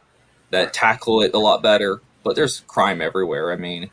that 0.50 0.74
tackle 0.74 1.22
it 1.22 1.34
a 1.34 1.40
lot 1.40 1.62
better. 1.62 2.02
But 2.24 2.36
there's 2.36 2.62
crime 2.62 3.02
everywhere. 3.02 3.52
I 3.52 3.56
mean, 3.56 3.90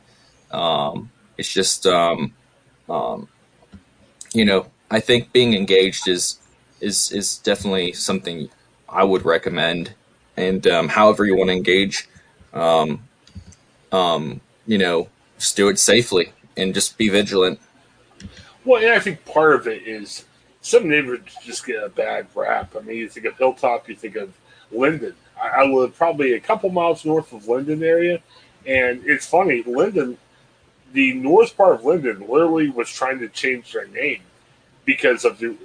um, 0.51 1.11
it's 1.37 1.53
just 1.53 1.87
um, 1.87 2.35
um, 2.89 3.29
you 4.33 4.45
know 4.45 4.67
i 4.91 5.01
think 5.01 5.33
being 5.33 5.55
engaged 5.55 6.09
is 6.09 6.39
is 6.81 7.11
is 7.13 7.39
definitely 7.39 7.93
something 7.93 8.49
i 8.89 9.05
would 9.05 9.25
recommend 9.25 9.93
and 10.37 10.67
um, 10.67 10.89
however 10.89 11.25
you 11.25 11.37
want 11.37 11.49
to 11.49 11.55
engage 11.55 12.09
um, 12.53 13.03
um, 13.93 14.41
you 14.67 14.79
know 14.79 15.09
just 15.39 15.57
do 15.57 15.69
it 15.69 15.79
safely 15.79 16.33
and 16.57 16.75
just 16.75 16.99
be 16.99 17.09
vigilant 17.09 17.61
Well, 18.65 18.83
and 18.83 18.93
I 18.93 18.99
think 19.01 19.25
part 19.25 19.55
of 19.55 19.67
it 19.67 19.87
is 19.87 20.25
some 20.61 20.89
neighborhoods 20.89 21.35
just 21.43 21.65
get 21.65 21.83
a 21.83 21.89
bad 21.89 22.27
rap. 22.35 22.75
I 22.77 22.81
mean, 22.81 22.97
you 22.99 23.09
think 23.09 23.27
of 23.27 23.39
Hilltop, 23.39 23.89
you 23.89 23.97
think 23.97 24.17
of 24.17 24.33
Linden. 24.71 25.15
I, 25.41 25.63
I 25.63 25.65
live 25.65 25.97
probably 25.97 26.35
a 26.35 26.41
couple 26.41 26.69
miles 26.71 27.05
north 27.05 27.33
of 27.33 27.49
Linden 27.49 27.83
area, 27.83 28.21
and 28.67 29.03
it's 29.07 29.27
funny. 29.27 29.63
Linden, 29.63 30.19
the 30.93 31.15
north 31.15 31.57
part 31.57 31.77
of 31.77 31.85
Linden, 31.85 32.29
literally 32.29 32.69
was 32.69 32.91
trying 32.91 33.21
to 33.21 33.29
change 33.29 33.73
their 33.73 33.87
name 33.87 34.21
because 34.85 35.25
of 35.25 35.39
the 35.39 35.57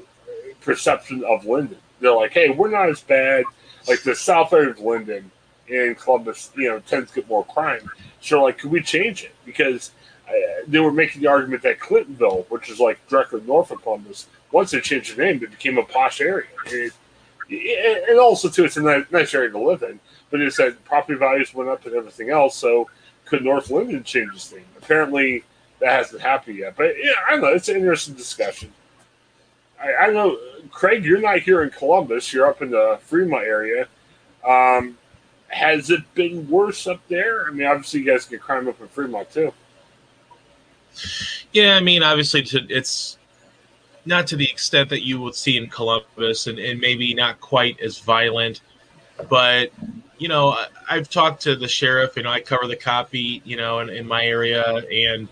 perception 0.61 1.23
of 1.25 1.45
Linden. 1.45 1.79
They're 2.03 2.13
like, 2.13 2.33
"Hey, 2.33 2.49
we're 2.49 2.69
not 2.69 2.89
as 2.89 3.01
bad." 3.01 3.45
Like 3.87 4.03
the 4.03 4.15
south 4.15 4.53
area 4.53 4.69
of 4.71 4.79
Linden 4.79 5.31
in 5.67 5.95
Columbus, 5.95 6.51
you 6.55 6.69
know, 6.69 6.79
tends 6.79 7.11
to 7.11 7.21
get 7.21 7.29
more 7.29 7.45
crime. 7.45 7.89
So, 8.21 8.43
like, 8.43 8.57
could 8.59 8.71
we 8.71 8.81
change 8.81 9.23
it? 9.23 9.33
Because 9.45 9.91
uh, 10.27 10.31
they 10.67 10.79
were 10.79 10.91
making 10.91 11.21
the 11.21 11.27
argument 11.27 11.63
that 11.63 11.79
Clintonville, 11.79 12.45
which 12.49 12.69
is 12.69 12.79
like 12.79 13.05
directly 13.07 13.41
north 13.41 13.71
of 13.71 13.81
Columbus, 13.81 14.27
once 14.51 14.71
they 14.71 14.79
changed 14.79 15.15
the 15.15 15.23
name, 15.23 15.43
it 15.43 15.51
became 15.51 15.77
a 15.77 15.83
posh 15.83 16.21
area. 16.21 16.47
It, 16.67 16.93
and 18.09 18.19
also, 18.19 18.49
too, 18.49 18.65
it's 18.65 18.77
a 18.77 18.81
nice, 18.81 19.05
nice 19.11 19.33
area 19.33 19.49
to 19.49 19.59
live 19.59 19.83
in. 19.83 19.99
But 20.29 20.41
it 20.41 20.53
said 20.53 20.83
property 20.85 21.17
values 21.17 21.53
went 21.53 21.69
up 21.69 21.85
and 21.85 21.95
everything 21.95 22.29
else. 22.29 22.55
So, 22.55 22.89
could 23.25 23.43
North 23.43 23.69
Linden 23.69 24.03
change 24.03 24.33
its 24.33 24.51
name? 24.51 24.65
Apparently, 24.77 25.43
that 25.79 25.91
hasn't 25.91 26.21
happened 26.21 26.57
yet. 26.57 26.75
But 26.75 26.95
yeah, 26.97 27.13
I 27.27 27.31
don't 27.31 27.41
know. 27.41 27.47
It's 27.47 27.69
an 27.69 27.77
interesting 27.77 28.15
discussion. 28.15 28.73
I, 29.83 30.05
I 30.05 30.11
know, 30.11 30.37
Craig, 30.71 31.03
you're 31.03 31.21
not 31.21 31.39
here 31.39 31.63
in 31.63 31.69
Columbus. 31.69 32.31
You're 32.33 32.47
up 32.47 32.61
in 32.61 32.71
the 32.71 32.99
Fremont 33.03 33.43
area. 33.43 33.87
Um, 34.47 34.97
has 35.47 35.89
it 35.89 36.01
been 36.15 36.49
worse 36.49 36.87
up 36.87 37.01
there? 37.09 37.47
I 37.47 37.51
mean, 37.51 37.67
obviously, 37.67 38.01
you 38.01 38.05
guys 38.05 38.25
get 38.25 38.41
crime 38.41 38.67
up 38.67 38.81
in 38.81 38.87
Fremont 38.87 39.29
too. 39.31 39.53
Yeah, 41.51 41.75
I 41.75 41.79
mean, 41.79 42.03
obviously, 42.03 42.41
to, 42.43 42.65
it's 42.69 43.17
not 44.05 44.27
to 44.27 44.35
the 44.35 44.49
extent 44.49 44.89
that 44.89 45.05
you 45.05 45.21
would 45.21 45.35
see 45.35 45.57
in 45.57 45.69
Columbus, 45.69 46.47
and, 46.47 46.57
and 46.59 46.79
maybe 46.79 47.13
not 47.13 47.39
quite 47.39 47.79
as 47.79 47.99
violent. 47.99 48.61
But 49.29 49.71
you 50.17 50.27
know, 50.27 50.49
I, 50.49 50.67
I've 50.89 51.09
talked 51.09 51.41
to 51.43 51.55
the 51.55 51.67
sheriff. 51.67 52.15
You 52.15 52.23
know, 52.23 52.31
I 52.31 52.41
cover 52.41 52.67
the 52.67 52.75
copy. 52.75 53.41
You 53.45 53.57
know, 53.57 53.79
in, 53.79 53.89
in 53.89 54.07
my 54.07 54.25
area, 54.25 54.63
and 54.91 55.27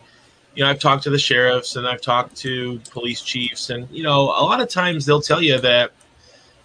you 0.55 0.63
know, 0.63 0.69
I've 0.69 0.79
talked 0.79 1.03
to 1.03 1.09
the 1.09 1.19
sheriffs, 1.19 1.75
and 1.75 1.87
I've 1.87 2.01
talked 2.01 2.35
to 2.37 2.79
police 2.91 3.21
chiefs, 3.21 3.69
and 3.69 3.87
you 3.89 4.03
know, 4.03 4.21
a 4.21 4.43
lot 4.43 4.61
of 4.61 4.69
times 4.69 5.05
they'll 5.05 5.21
tell 5.21 5.41
you 5.41 5.59
that 5.59 5.91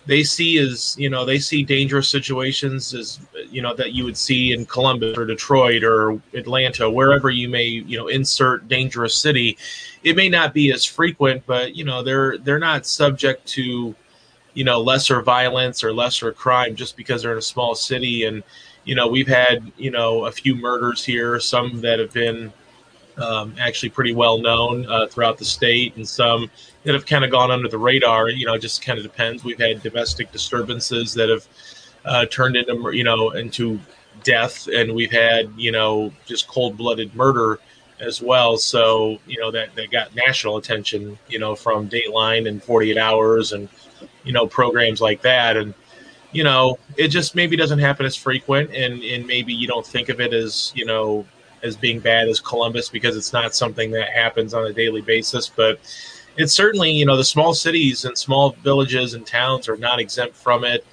they 0.06 0.22
see 0.22 0.58
as 0.58 0.96
you 0.98 1.10
know 1.10 1.24
they 1.24 1.38
see 1.38 1.62
dangerous 1.64 2.08
situations 2.08 2.94
as 2.94 3.20
you 3.50 3.60
know 3.60 3.74
that 3.74 3.92
you 3.92 4.04
would 4.04 4.16
see 4.16 4.52
in 4.52 4.64
Columbus 4.64 5.18
or 5.18 5.26
Detroit 5.26 5.82
or 5.82 6.20
Atlanta 6.32 6.88
wherever 6.88 7.28
you 7.28 7.48
may 7.48 7.64
you 7.64 7.98
know 7.98 8.06
insert 8.06 8.68
dangerous 8.68 9.14
city. 9.14 9.58
It 10.04 10.16
may 10.16 10.28
not 10.28 10.54
be 10.54 10.72
as 10.72 10.84
frequent 10.84 11.44
but 11.46 11.74
you 11.74 11.84
know 11.84 12.02
they're 12.02 12.38
they're 12.38 12.60
not 12.60 12.86
subject 12.86 13.46
to 13.48 13.94
you 14.54 14.64
know 14.64 14.80
lesser 14.80 15.20
violence 15.22 15.82
or 15.82 15.92
lesser 15.92 16.32
crime 16.32 16.76
just 16.76 16.96
because 16.96 17.22
they're 17.22 17.32
in 17.32 17.38
a 17.38 17.42
small 17.42 17.74
city. 17.74 18.24
And 18.24 18.44
you 18.84 18.94
know 18.94 19.08
we've 19.08 19.28
had 19.28 19.72
you 19.76 19.90
know 19.90 20.26
a 20.26 20.32
few 20.32 20.54
murders 20.54 21.04
here 21.04 21.40
some 21.40 21.80
that 21.80 21.98
have 21.98 22.12
been 22.12 22.52
um, 23.18 23.54
actually 23.58 23.88
pretty 23.90 24.14
well 24.14 24.38
known 24.38 24.86
uh, 24.86 25.06
throughout 25.06 25.38
the 25.38 25.44
state 25.44 25.96
and 25.96 26.06
some 26.06 26.50
that 26.84 26.94
have 26.94 27.06
kind 27.06 27.24
of 27.24 27.30
gone 27.30 27.50
under 27.50 27.68
the 27.68 27.78
radar. 27.78 28.28
You 28.28 28.46
know, 28.46 28.58
just 28.58 28.82
kind 28.82 28.98
of 28.98 29.04
depends. 29.04 29.44
We've 29.44 29.58
had 29.58 29.82
domestic 29.82 30.32
disturbances 30.32 31.14
that 31.14 31.28
have 31.28 31.46
uh, 32.04 32.26
turned 32.26 32.56
into 32.56 32.90
you 32.92 33.04
know 33.04 33.30
into 33.30 33.80
death, 34.22 34.68
and 34.68 34.94
we've 34.94 35.10
had 35.10 35.50
you 35.56 35.72
know 35.72 36.12
just 36.26 36.48
cold 36.48 36.76
blooded 36.76 37.14
murder 37.14 37.58
as 38.00 38.20
well. 38.20 38.56
So 38.56 39.18
you 39.26 39.40
know 39.40 39.50
that 39.50 39.74
that 39.74 39.90
got 39.90 40.14
national 40.14 40.56
attention. 40.56 41.18
You 41.28 41.38
know, 41.38 41.54
from 41.54 41.88
Dateline 41.88 42.48
and 42.48 42.62
48 42.62 42.96
Hours 42.98 43.52
and 43.52 43.68
you 44.24 44.32
know 44.32 44.46
programs 44.46 45.00
like 45.00 45.22
that, 45.22 45.56
and 45.56 45.74
you 46.32 46.44
know 46.44 46.78
it 46.96 47.08
just 47.08 47.34
maybe 47.34 47.56
doesn't 47.56 47.78
happen 47.78 48.06
as 48.06 48.16
frequent, 48.16 48.70
and 48.74 49.02
and 49.02 49.26
maybe 49.26 49.52
you 49.52 49.66
don't 49.66 49.86
think 49.86 50.08
of 50.08 50.20
it 50.20 50.32
as 50.32 50.72
you 50.74 50.84
know 50.84 51.26
as 51.66 51.76
being 51.76 52.00
bad 52.00 52.28
as 52.28 52.40
Columbus 52.40 52.88
because 52.88 53.16
it's 53.16 53.32
not 53.32 53.54
something 53.54 53.90
that 53.90 54.10
happens 54.10 54.54
on 54.54 54.66
a 54.66 54.72
daily 54.72 55.02
basis, 55.02 55.48
but 55.48 55.80
it's 56.36 56.52
certainly 56.52 56.90
you 56.90 57.04
know 57.04 57.16
the 57.16 57.24
small 57.24 57.54
cities 57.54 58.04
and 58.04 58.16
small 58.16 58.50
villages 58.62 59.14
and 59.14 59.26
towns 59.26 59.68
are 59.68 59.76
not 59.76 59.98
exempt 59.98 60.36
from 60.36 60.64
it. 60.64 60.86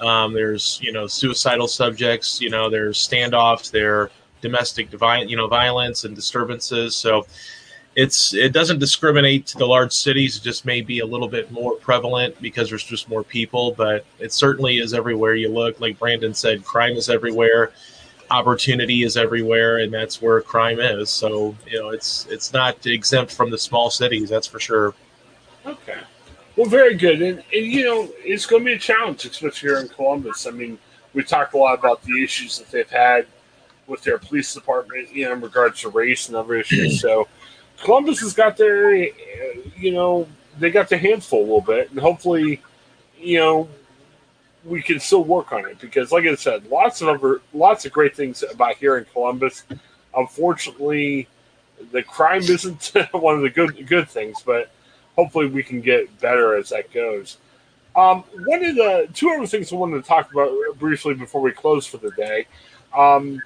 Um, 0.00 0.32
there's 0.32 0.78
you 0.82 0.92
know 0.92 1.06
suicidal 1.06 1.68
subjects, 1.68 2.40
you 2.40 2.50
know 2.50 2.68
there's 2.68 2.98
standoffs, 2.98 3.70
there 3.70 4.10
domestic 4.40 4.90
violence, 4.90 5.30
you 5.30 5.36
know 5.36 5.48
violence 5.48 6.04
and 6.04 6.14
disturbances. 6.14 6.94
So 6.96 7.26
it's 7.96 8.34
it 8.34 8.52
doesn't 8.52 8.78
discriminate 8.78 9.46
to 9.46 9.58
the 9.58 9.66
large 9.66 9.92
cities. 9.92 10.36
It 10.36 10.42
just 10.42 10.66
may 10.66 10.82
be 10.82 11.00
a 11.00 11.06
little 11.06 11.28
bit 11.28 11.50
more 11.50 11.76
prevalent 11.76 12.40
because 12.42 12.68
there's 12.68 12.84
just 12.84 13.08
more 13.08 13.22
people, 13.24 13.72
but 13.72 14.04
it 14.18 14.32
certainly 14.32 14.78
is 14.78 14.92
everywhere 14.92 15.34
you 15.34 15.48
look. 15.48 15.80
Like 15.80 15.98
Brandon 15.98 16.34
said, 16.34 16.62
crime 16.62 16.96
is 16.96 17.08
everywhere. 17.08 17.72
Opportunity 18.30 19.04
is 19.04 19.16
everywhere, 19.16 19.78
and 19.78 19.92
that's 19.92 20.20
where 20.20 20.40
crime 20.40 20.80
is. 20.80 21.10
So 21.10 21.54
you 21.66 21.80
know, 21.80 21.90
it's 21.90 22.26
it's 22.30 22.52
not 22.52 22.86
exempt 22.86 23.32
from 23.32 23.50
the 23.50 23.58
small 23.58 23.90
cities, 23.90 24.28
that's 24.28 24.46
for 24.46 24.60
sure. 24.60 24.94
Okay. 25.64 25.98
Well, 26.56 26.66
very 26.66 26.94
good, 26.94 27.20
and, 27.20 27.38
and 27.38 27.66
you 27.66 27.84
know, 27.84 28.08
it's 28.24 28.46
going 28.46 28.62
to 28.62 28.66
be 28.66 28.72
a 28.72 28.78
challenge, 28.78 29.26
especially 29.26 29.68
here 29.68 29.78
in 29.78 29.88
Columbus. 29.88 30.46
I 30.46 30.50
mean, 30.50 30.78
we 31.12 31.22
talked 31.22 31.52
a 31.54 31.58
lot 31.58 31.78
about 31.78 32.02
the 32.02 32.22
issues 32.22 32.58
that 32.58 32.70
they've 32.70 32.88
had 32.88 33.26
with 33.86 34.02
their 34.02 34.18
police 34.18 34.54
department, 34.54 35.14
you 35.14 35.26
know, 35.26 35.34
in 35.34 35.40
regards 35.42 35.82
to 35.82 35.90
race 35.90 36.28
and 36.28 36.36
other 36.36 36.54
issues. 36.54 37.00
So, 37.06 37.28
Columbus 37.82 38.20
has 38.20 38.32
got 38.32 38.56
their, 38.56 38.94
uh, 38.94 39.06
you 39.76 39.92
know, 39.92 40.26
they 40.58 40.70
got 40.70 40.88
their 40.88 40.98
hands 40.98 41.26
full 41.26 41.40
a 41.40 41.42
little 41.42 41.60
bit, 41.60 41.90
and 41.90 42.00
hopefully, 42.00 42.62
you 43.18 43.38
know, 43.38 43.68
we 44.66 44.82
can 44.82 45.00
still 45.00 45.24
work 45.24 45.52
on 45.52 45.66
it 45.66 45.78
because, 45.80 46.12
like 46.12 46.24
I 46.24 46.34
said, 46.34 46.66
lots 46.66 47.00
of 47.00 47.08
other, 47.08 47.40
lots 47.52 47.86
of 47.86 47.92
great 47.92 48.14
things 48.16 48.42
about 48.42 48.76
here 48.76 48.98
in 48.98 49.04
Columbus. 49.06 49.64
Unfortunately, 50.14 51.28
the 51.92 52.02
crime 52.02 52.42
isn't 52.42 52.92
one 53.12 53.36
of 53.36 53.42
the 53.42 53.50
good 53.50 53.86
good 53.86 54.08
things, 54.08 54.42
but 54.44 54.70
hopefully 55.14 55.46
we 55.46 55.62
can 55.62 55.80
get 55.80 56.20
better 56.20 56.56
as 56.56 56.70
that 56.70 56.92
goes. 56.92 57.38
Um, 57.94 58.24
one 58.44 58.62
of 58.62 58.76
the 58.76 59.08
two 59.14 59.30
other 59.30 59.46
things 59.46 59.72
I 59.72 59.76
wanted 59.76 60.02
to 60.02 60.08
talk 60.08 60.30
about 60.30 60.52
briefly 60.78 61.14
before 61.14 61.40
we 61.40 61.52
close 61.52 61.86
for 61.86 61.96
the 61.96 62.10
day. 62.10 62.46
Um, 62.94 63.40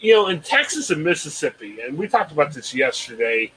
you 0.00 0.12
know, 0.12 0.26
in 0.26 0.40
Texas 0.40 0.90
and 0.90 1.02
Mississippi, 1.02 1.80
and 1.80 1.96
we 1.96 2.08
talked 2.08 2.32
about 2.32 2.52
this 2.52 2.74
yesterday, 2.74 3.52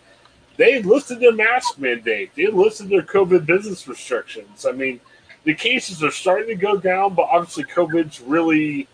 they 0.56 0.82
lifted 0.82 1.20
their 1.20 1.34
mask 1.34 1.80
mandate. 1.80 2.34
They 2.36 2.48
lifted 2.48 2.90
their 2.90 3.02
COVID 3.02 3.46
business 3.46 3.88
restrictions. 3.88 4.66
I 4.66 4.72
mean, 4.72 5.00
the 5.48 5.56
cases 5.56 6.04
are 6.04 6.12
starting 6.12 6.48
to 6.48 6.56
go 6.56 6.78
down, 6.78 7.14
but 7.14 7.30
obviously 7.32 7.64
COVID's 7.64 8.20
really 8.20 8.86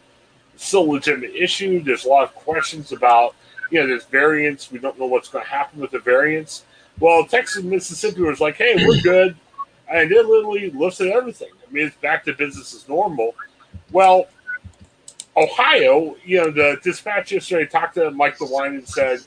still 0.56 0.84
a 0.84 0.92
legitimate 0.94 1.32
issue. 1.34 1.82
There's 1.82 2.06
a 2.06 2.10
lot 2.10 2.26
of 2.26 2.36
questions 2.36 2.92
about, 2.92 3.34
you 3.72 3.80
know, 3.80 3.88
there's 3.88 4.06
variants. 4.06 4.72
We 4.72 4.78
don't 4.78 5.00
know 5.00 5.08
what's 5.08 5.30
going 5.30 5.44
to 5.44 5.50
happen 5.50 5.82
with 5.82 5.90
the 5.90 5.98
variants. 5.98 6.64
Well, 7.00 7.26
Texas 7.26 7.64
and 7.64 7.72
Mississippi 7.72 8.22
was 8.22 8.40
like, 8.40 8.56
hey, 8.58 8.76
we're 8.88 9.02
good. 9.04 9.36
And 9.92 10.12
they 10.12 10.16
literally 10.16 10.70
lifted 10.70 11.12
everything. 11.12 11.50
I 11.68 11.72
mean, 11.72 11.88
it's 11.88 11.96
back 11.96 12.24
to 12.26 12.34
business 12.34 12.76
as 12.76 12.88
normal. 12.88 13.34
Well, 13.92 14.28
Ohio, 15.36 16.16
you 16.24 16.38
know, 16.38 16.52
the 16.52 16.78
dispatch 16.84 17.32
yesterday 17.32 17.66
talked 17.66 17.96
to 17.96 18.12
Mike 18.12 18.38
DeWine 18.38 18.76
and 18.76 18.88
said, 18.88 19.22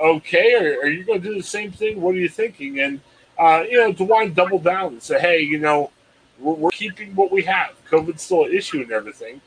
okay, 0.00 0.54
are, 0.54 0.80
are 0.80 0.88
you 0.88 1.04
going 1.04 1.20
to 1.20 1.28
do 1.28 1.34
the 1.34 1.42
same 1.42 1.72
thing? 1.72 2.00
What 2.00 2.14
are 2.14 2.18
you 2.18 2.30
thinking? 2.30 2.80
And, 2.80 3.02
uh, 3.38 3.64
you 3.68 3.76
know, 3.76 3.92
DeWine 3.92 4.34
doubled 4.34 4.64
down 4.64 4.94
and 4.94 5.02
said, 5.02 5.20
hey, 5.20 5.40
you 5.40 5.58
know, 5.58 5.90
we're, 6.38 6.54
we're, 6.54 6.70
keeping 6.70 7.14
what 7.14 7.30
we 7.30 7.42
have. 7.42 7.72
COVID's 7.88 8.22
still 8.22 8.44
an 8.44 8.52
issue 8.52 8.80
and 8.80 8.92
everything. 8.92 9.40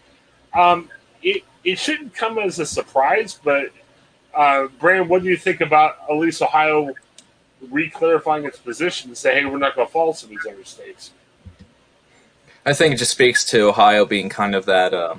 Um, 0.54 0.90
it, 1.22 1.44
it 1.64 1.78
shouldn't 1.78 2.14
come 2.14 2.38
as 2.38 2.60
a 2.60 2.66
surprise, 2.66 3.40
but, 3.44 3.72
uh, 4.34 4.68
what 4.80 5.24
do 5.24 5.30
you 5.30 5.38
think 5.38 5.62
about 5.62 5.98
at 6.10 6.16
least 6.16 6.42
Ohio 6.42 6.94
re-clarifying 7.70 8.46
its 8.46 8.60
position 8.60 9.10
and 9.10 9.18
say, 9.18 9.34
hey, 9.34 9.46
we're 9.46 9.58
not 9.58 9.76
going 9.76 9.88
to 9.88 9.92
follow 9.92 10.14
some 10.14 10.30
of 10.30 10.38
these 10.38 10.52
other 10.52 10.64
states? 10.64 11.12
I 12.66 12.74
think 12.74 12.94
it 12.94 12.98
just 12.98 13.12
speaks 13.12 13.46
to 13.46 13.70
Ohio 13.70 14.06
being 14.06 14.30
kind 14.30 14.54
of 14.54 14.66
that 14.66 14.94
uh, 14.94 15.16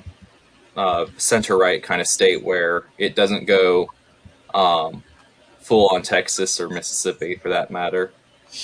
uh, 0.77 1.07
center 1.17 1.57
right 1.57 1.81
kind 1.81 1.99
of 1.99 2.07
state 2.07 2.43
where 2.43 2.83
it 2.97 3.15
doesn't 3.15 3.45
go 3.45 3.89
um, 4.53 5.03
full 5.59 5.89
on 5.89 6.01
Texas 6.01 6.59
or 6.59 6.69
Mississippi 6.69 7.35
for 7.35 7.49
that 7.49 7.71
matter. 7.71 8.11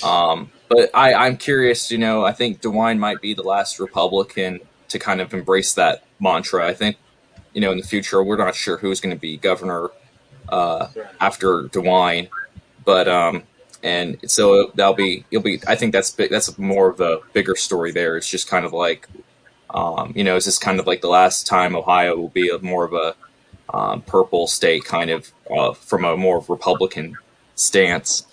Um, 0.02 0.50
but 0.68 0.90
I, 0.94 1.14
I'm 1.14 1.36
curious, 1.36 1.90
you 1.90 1.98
know, 1.98 2.24
I 2.24 2.32
think 2.32 2.60
DeWine 2.60 2.98
might 2.98 3.20
be 3.20 3.34
the 3.34 3.42
last 3.42 3.78
Republican 3.78 4.60
to 4.88 4.98
kind 4.98 5.20
of 5.20 5.32
embrace 5.34 5.74
that 5.74 6.04
mantra. 6.20 6.66
I 6.66 6.74
think, 6.74 6.96
you 7.52 7.60
know, 7.60 7.72
in 7.72 7.78
the 7.78 7.86
future, 7.86 8.22
we're 8.22 8.36
not 8.36 8.54
sure 8.54 8.76
who's 8.78 9.00
going 9.00 9.14
to 9.14 9.20
be 9.20 9.36
governor 9.36 9.90
uh, 10.48 10.88
after 11.20 11.64
DeWine, 11.64 12.28
but 12.84 13.08
um, 13.08 13.42
and 13.82 14.18
so 14.30 14.72
that'll 14.74 14.94
be 14.94 15.24
it'll 15.30 15.42
be. 15.42 15.60
I 15.66 15.76
think 15.76 15.92
that's 15.92 16.10
big, 16.10 16.30
that's 16.30 16.56
more 16.58 16.90
of 16.90 16.96
the 16.96 17.20
bigger 17.32 17.56
story 17.56 17.92
there. 17.92 18.16
It's 18.16 18.28
just 18.28 18.48
kind 18.48 18.64
of 18.64 18.72
like, 18.72 19.08
um, 19.70 20.12
you 20.16 20.24
know, 20.24 20.36
is 20.36 20.44
this 20.44 20.58
kind 20.58 20.80
of 20.80 20.86
like 20.86 21.00
the 21.00 21.08
last 21.08 21.46
time 21.46 21.76
Ohio 21.76 22.16
will 22.16 22.28
be 22.28 22.48
a, 22.48 22.58
more 22.58 22.84
of 22.84 22.92
a 22.92 23.14
um, 23.72 24.02
purple 24.02 24.46
state, 24.46 24.84
kind 24.84 25.10
of 25.10 25.32
uh, 25.50 25.72
from 25.72 26.04
a 26.04 26.16
more 26.16 26.44
Republican 26.48 27.16
stance. 27.54 28.26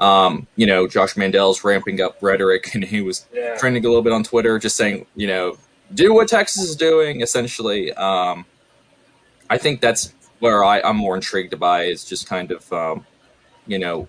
Um, 0.00 0.46
you 0.56 0.66
know, 0.66 0.88
Josh 0.88 1.16
Mandel's 1.16 1.62
ramping 1.62 2.00
up 2.00 2.18
rhetoric, 2.20 2.70
and 2.74 2.84
he 2.84 3.00
was 3.00 3.26
yeah. 3.32 3.56
trending 3.56 3.84
a 3.84 3.88
little 3.88 4.02
bit 4.02 4.12
on 4.12 4.24
Twitter, 4.24 4.58
just 4.58 4.76
saying, 4.76 5.06
you 5.14 5.26
know, 5.26 5.56
do 5.94 6.14
what 6.14 6.28
Texas 6.28 6.62
is 6.62 6.76
doing. 6.76 7.20
Essentially, 7.20 7.92
um, 7.94 8.46
I 9.48 9.58
think 9.58 9.80
that's 9.80 10.14
where 10.38 10.64
I, 10.64 10.80
am 10.88 10.96
more 10.96 11.14
intrigued 11.14 11.58
by 11.58 11.84
is 11.84 12.04
just 12.04 12.26
kind 12.26 12.50
of, 12.50 12.72
um, 12.72 13.06
you 13.66 13.78
know, 13.78 14.08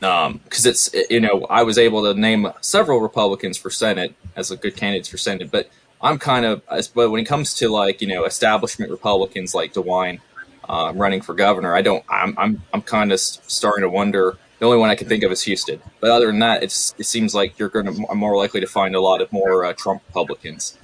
because 0.00 0.66
um, 0.66 0.70
it's 0.70 0.94
you 1.10 1.20
know 1.20 1.46
I 1.50 1.62
was 1.62 1.76
able 1.76 2.02
to 2.04 2.18
name 2.18 2.50
several 2.62 3.00
Republicans 3.00 3.58
for 3.58 3.68
Senate 3.68 4.14
as 4.34 4.50
a 4.50 4.56
good 4.56 4.74
candidates 4.74 5.08
for 5.08 5.18
Senate, 5.18 5.50
but 5.50 5.68
I'm 6.00 6.18
kind 6.18 6.46
of 6.46 6.62
but 6.94 7.10
when 7.10 7.20
it 7.20 7.26
comes 7.26 7.54
to 7.54 7.68
like 7.68 8.00
you 8.00 8.08
know 8.08 8.24
establishment 8.24 8.90
Republicans 8.90 9.54
like 9.54 9.74
DeWine 9.74 10.20
uh, 10.68 10.92
running 10.94 11.20
for 11.20 11.34
governor, 11.34 11.74
I 11.74 11.82
don't 11.82 12.02
I'm 12.08 12.34
I'm 12.38 12.62
I'm 12.72 12.82
kind 12.82 13.12
of 13.12 13.20
starting 13.20 13.82
to 13.82 13.90
wonder. 13.90 14.38
The 14.60 14.66
only 14.66 14.78
one 14.78 14.90
I 14.90 14.94
can 14.94 15.08
think 15.08 15.24
of 15.24 15.32
is 15.32 15.42
Husted, 15.42 15.80
but 16.00 16.10
other 16.10 16.26
than 16.26 16.38
that, 16.40 16.62
it's 16.62 16.94
it 16.98 17.04
seems 17.04 17.34
like 17.34 17.58
you're 17.58 17.70
going 17.70 17.86
to 17.86 18.14
more 18.14 18.36
likely 18.36 18.60
to 18.60 18.66
find 18.66 18.94
a 18.94 19.00
lot 19.00 19.22
of 19.22 19.32
more 19.32 19.64
uh, 19.64 19.72
Trump 19.72 20.02
Republicans, 20.08 20.76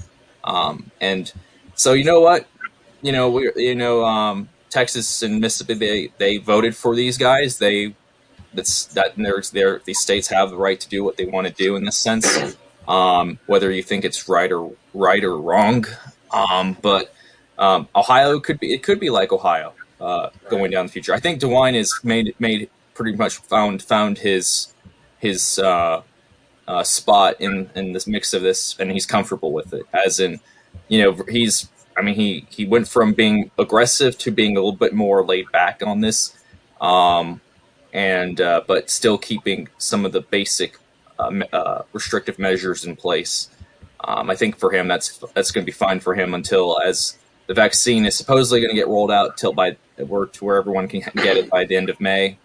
um, 0.45 0.91
and 0.99 1.31
so 1.75 1.93
you 1.93 2.03
know 2.03 2.21
what, 2.21 2.47
you 3.03 3.13
know 3.13 3.29
we 3.31 3.53
you 3.55 3.75
know 3.75 4.03
um, 4.03 4.49
Texas 4.71 5.23
and 5.23 5.43
Mississippi 5.43 5.75
they 5.75 6.13
they 6.17 6.39
voted 6.39 6.75
for 6.75 6.97
these 6.97 7.19
guys. 7.19 7.59
They 7.59 7.95
that's 8.55 8.87
that 8.87 9.15
there's 9.17 9.51
there 9.51 9.83
these 9.85 10.01
states 10.01 10.29
have 10.29 10.49
the 10.49 10.57
right 10.57 10.81
to 10.81 10.89
do 10.89 11.05
what 11.05 11.19
they 11.19 11.27
want 11.27 11.47
to 11.47 11.53
do 11.53 11.77
in 11.77 11.85
this 11.85 11.99
sense, 11.99 12.57
um, 12.89 13.39
whether 13.45 13.71
you 13.71 13.83
think 13.83 14.07
it's 14.07 14.27
right 14.27 14.51
or 14.51 14.73
right 14.95 15.23
or 15.23 15.39
wrong. 15.39 15.85
Um, 16.33 16.79
but 16.81 17.13
um, 17.59 17.89
Ohio 17.95 18.41
could 18.41 18.59
be 18.59 18.73
it 18.73 18.83
could 18.83 19.01
be 19.01 19.11
like 19.11 19.33
Ohio 19.33 19.75
uh, 20.01 20.31
going 20.49 20.71
down 20.71 20.87
the 20.87 20.93
future. 20.93 21.13
I 21.13 21.21
think 21.21 21.43
DeWine 21.43 21.75
has 21.75 21.93
made 22.03 22.35
made 22.39 22.71
pretty 22.97 23.17
much 23.17 23.37
found 23.37 23.83
found 23.83 24.19
his 24.19 24.73
his 25.19 25.59
uh, 25.59 26.03
uh, 26.67 26.83
spot 26.83 27.37
in 27.41 27.71
in 27.75 27.93
this 27.93 28.07
mix 28.07 28.35
of 28.35 28.43
this, 28.43 28.77
and 28.79 28.91
he's 28.91 29.07
comfortable 29.07 29.53
with 29.53 29.73
it. 29.73 29.87
As 29.93 30.19
in, 30.19 30.41
you 30.89 31.03
know, 31.03 31.25
he's 31.29 31.69
I 31.97 32.03
mean 32.03 32.15
he 32.15 32.47
he 32.51 32.67
went 32.67 32.89
from 32.89 33.13
being 33.13 33.51
aggressive 33.59 34.19
to 34.19 34.31
being 34.31 34.57
a 34.57 34.61
little 34.61 34.73
bit 34.73 34.95
more 34.95 35.25
laid 35.25 35.51
back 35.53 35.83
on 35.85 36.01
this. 36.01 36.37
Um, 36.81 37.41
and 37.93 38.41
uh, 38.43 38.63
but 38.67 38.91
still 38.91 39.17
keeping 39.17 39.69
some 39.79 40.05
of 40.05 40.13
the 40.13 40.21
basic 40.21 40.79
uh, 41.19 41.41
uh, 41.53 41.83
restrictive 41.95 42.39
measures 42.39 42.85
in 42.85 42.95
place. 42.95 43.49
Um, 44.05 44.29
I 44.29 44.37
think 44.37 44.59
for 44.59 44.71
him 44.71 44.87
that's 44.87 45.19
that's 45.35 45.51
going 45.51 45.65
to 45.65 45.67
be 45.67 45.73
fine 45.73 46.01
for 46.01 46.15
him 46.15 46.35
until 46.35 46.79
as 46.83 47.19
the 47.47 47.55
vaccine 47.55 48.05
is 48.05 48.15
supposedly 48.15 48.61
going 48.61 48.71
to 48.71 48.77
get 48.77 48.89
rolled 48.89 49.11
out 49.11 49.39
till 49.39 49.53
by 49.53 49.77
to 49.97 50.45
where 50.45 50.57
everyone 50.57 50.89
can 50.89 51.01
get 51.17 51.39
it 51.39 51.49
by 51.49 51.65
the 51.65 51.75
end 51.75 51.89
of 51.89 51.99
May, 52.01 52.39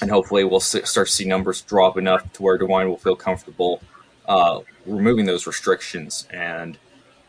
and 0.00 0.10
hopefully 0.10 0.44
we'll 0.44 0.60
start 0.60 0.86
to 0.86 1.06
see 1.06 1.24
numbers 1.24 1.62
drop 1.62 1.96
enough 1.96 2.32
to 2.34 2.42
where 2.42 2.58
DeWine 2.58 2.88
will 2.88 2.98
feel 2.98 3.16
comfortable 3.16 3.82
uh, 4.26 4.60
removing 4.86 5.26
those 5.26 5.46
restrictions, 5.46 6.26
and 6.30 6.78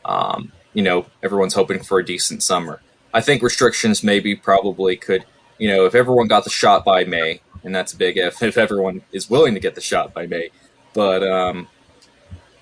um, 0.04 0.52
you 0.74 0.84
know 0.84 1.06
everyone's 1.24 1.54
hoping 1.56 1.84
for 1.84 2.00
a 2.00 2.06
decent 2.06 2.44
summer. 2.44 2.82
I 3.14 3.22
think 3.22 3.42
restrictions 3.42 4.04
maybe 4.04 4.36
probably 4.36 4.96
could 4.96 5.26
you 5.58 5.70
know, 5.70 5.86
if 5.86 5.96
everyone 5.96 6.28
got 6.28 6.44
the 6.44 6.50
shot 6.50 6.84
by 6.84 7.04
May, 7.04 7.42
and 7.64 7.74
that's 7.74 7.94
a 7.94 7.98
big 7.98 8.18
if, 8.18 8.42
if 8.44 8.58
everyone 8.58 9.02
is 9.12 9.30
willing 9.30 9.54
to 9.54 9.60
get 9.60 9.76
the 9.76 9.82
shot 9.82 10.14
by 10.14 10.28
May, 10.28 10.50
but 10.94 11.24
um, 11.24 11.68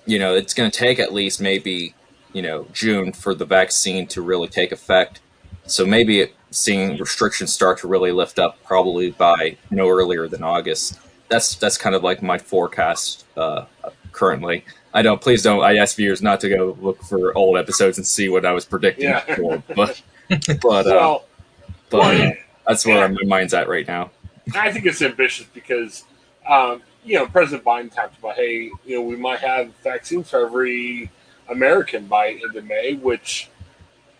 you 0.06 0.19
know, 0.19 0.36
it's 0.36 0.54
going 0.54 0.69
to 0.69 0.78
take 0.78 1.00
at 1.00 1.13
least 1.13 1.41
maybe 1.41 1.96
you 2.34 2.41
know 2.41 2.67
June 2.74 3.12
for 3.13 3.34
the 3.34 3.46
vaccine 3.46 4.08
to 4.08 4.22
really 4.22 4.48
take 4.48 4.72
effect. 4.72 5.22
So 5.65 5.86
maybe 5.86 6.19
it, 6.22 6.36
seeing 6.54 6.98
restrictions 6.98 7.52
start 7.52 7.80
to 7.80 7.88
really 7.88 8.12
lift 8.12 8.39
up 8.39 8.62
probably 8.63 9.12
by 9.12 9.58
no 9.70 9.89
earlier 9.89 10.28
than 10.28 10.44
August. 10.44 11.00
That's 11.30 11.56
that's 11.56 11.78
kind 11.78 11.96
of 11.96 12.04
like 12.04 12.22
my 12.22 12.38
forecast 12.38 13.26
uh, 13.38 13.66
currently. 14.12 14.66
I 14.94 15.02
don't. 15.02 15.20
Please 15.20 15.42
don't. 15.42 15.63
I 15.63 15.78
ask 15.78 15.96
viewers 15.96 16.22
not 16.22 16.39
to 16.42 16.50
go 16.50 16.78
look 16.80 17.02
for 17.04 17.36
old 17.36 17.58
episodes 17.58 17.98
and 17.98 18.06
see 18.06 18.30
what 18.30 18.46
I 18.46 18.52
was 18.52 18.66
predicting 18.66 19.10
yeah. 19.10 19.26
before. 19.26 19.63
But 19.76 20.02
but 20.62 20.88
uh, 20.88 20.89
well, 20.89 21.26
but. 21.89 22.00
Well, 22.00 22.34
that's 22.68 22.86
where 22.86 22.96
yeah. 22.96 23.08
my 23.08 23.24
mind's 23.26 23.54
at 23.54 23.68
right 23.68 23.88
now. 23.88 24.12
I 24.56 24.72
think 24.72 24.86
it's 24.86 25.02
ambitious 25.02 25.48
because, 25.54 26.04
um, 26.48 26.82
you 27.04 27.16
know, 27.16 27.26
President 27.28 27.63
Biden 27.66 27.94
talked 27.94 28.18
about, 28.18 28.36
hey, 28.36 28.72
you 28.86 28.96
know, 28.98 29.02
we 29.02 29.16
might 29.16 29.39
have 29.39 29.74
vaccines 29.84 30.30
for 30.30 30.46
every 30.46 31.10
American 31.50 32.06
by 32.08 32.30
end 32.30 32.56
of 32.56 32.66
May, 32.66 32.94
which 32.96 33.50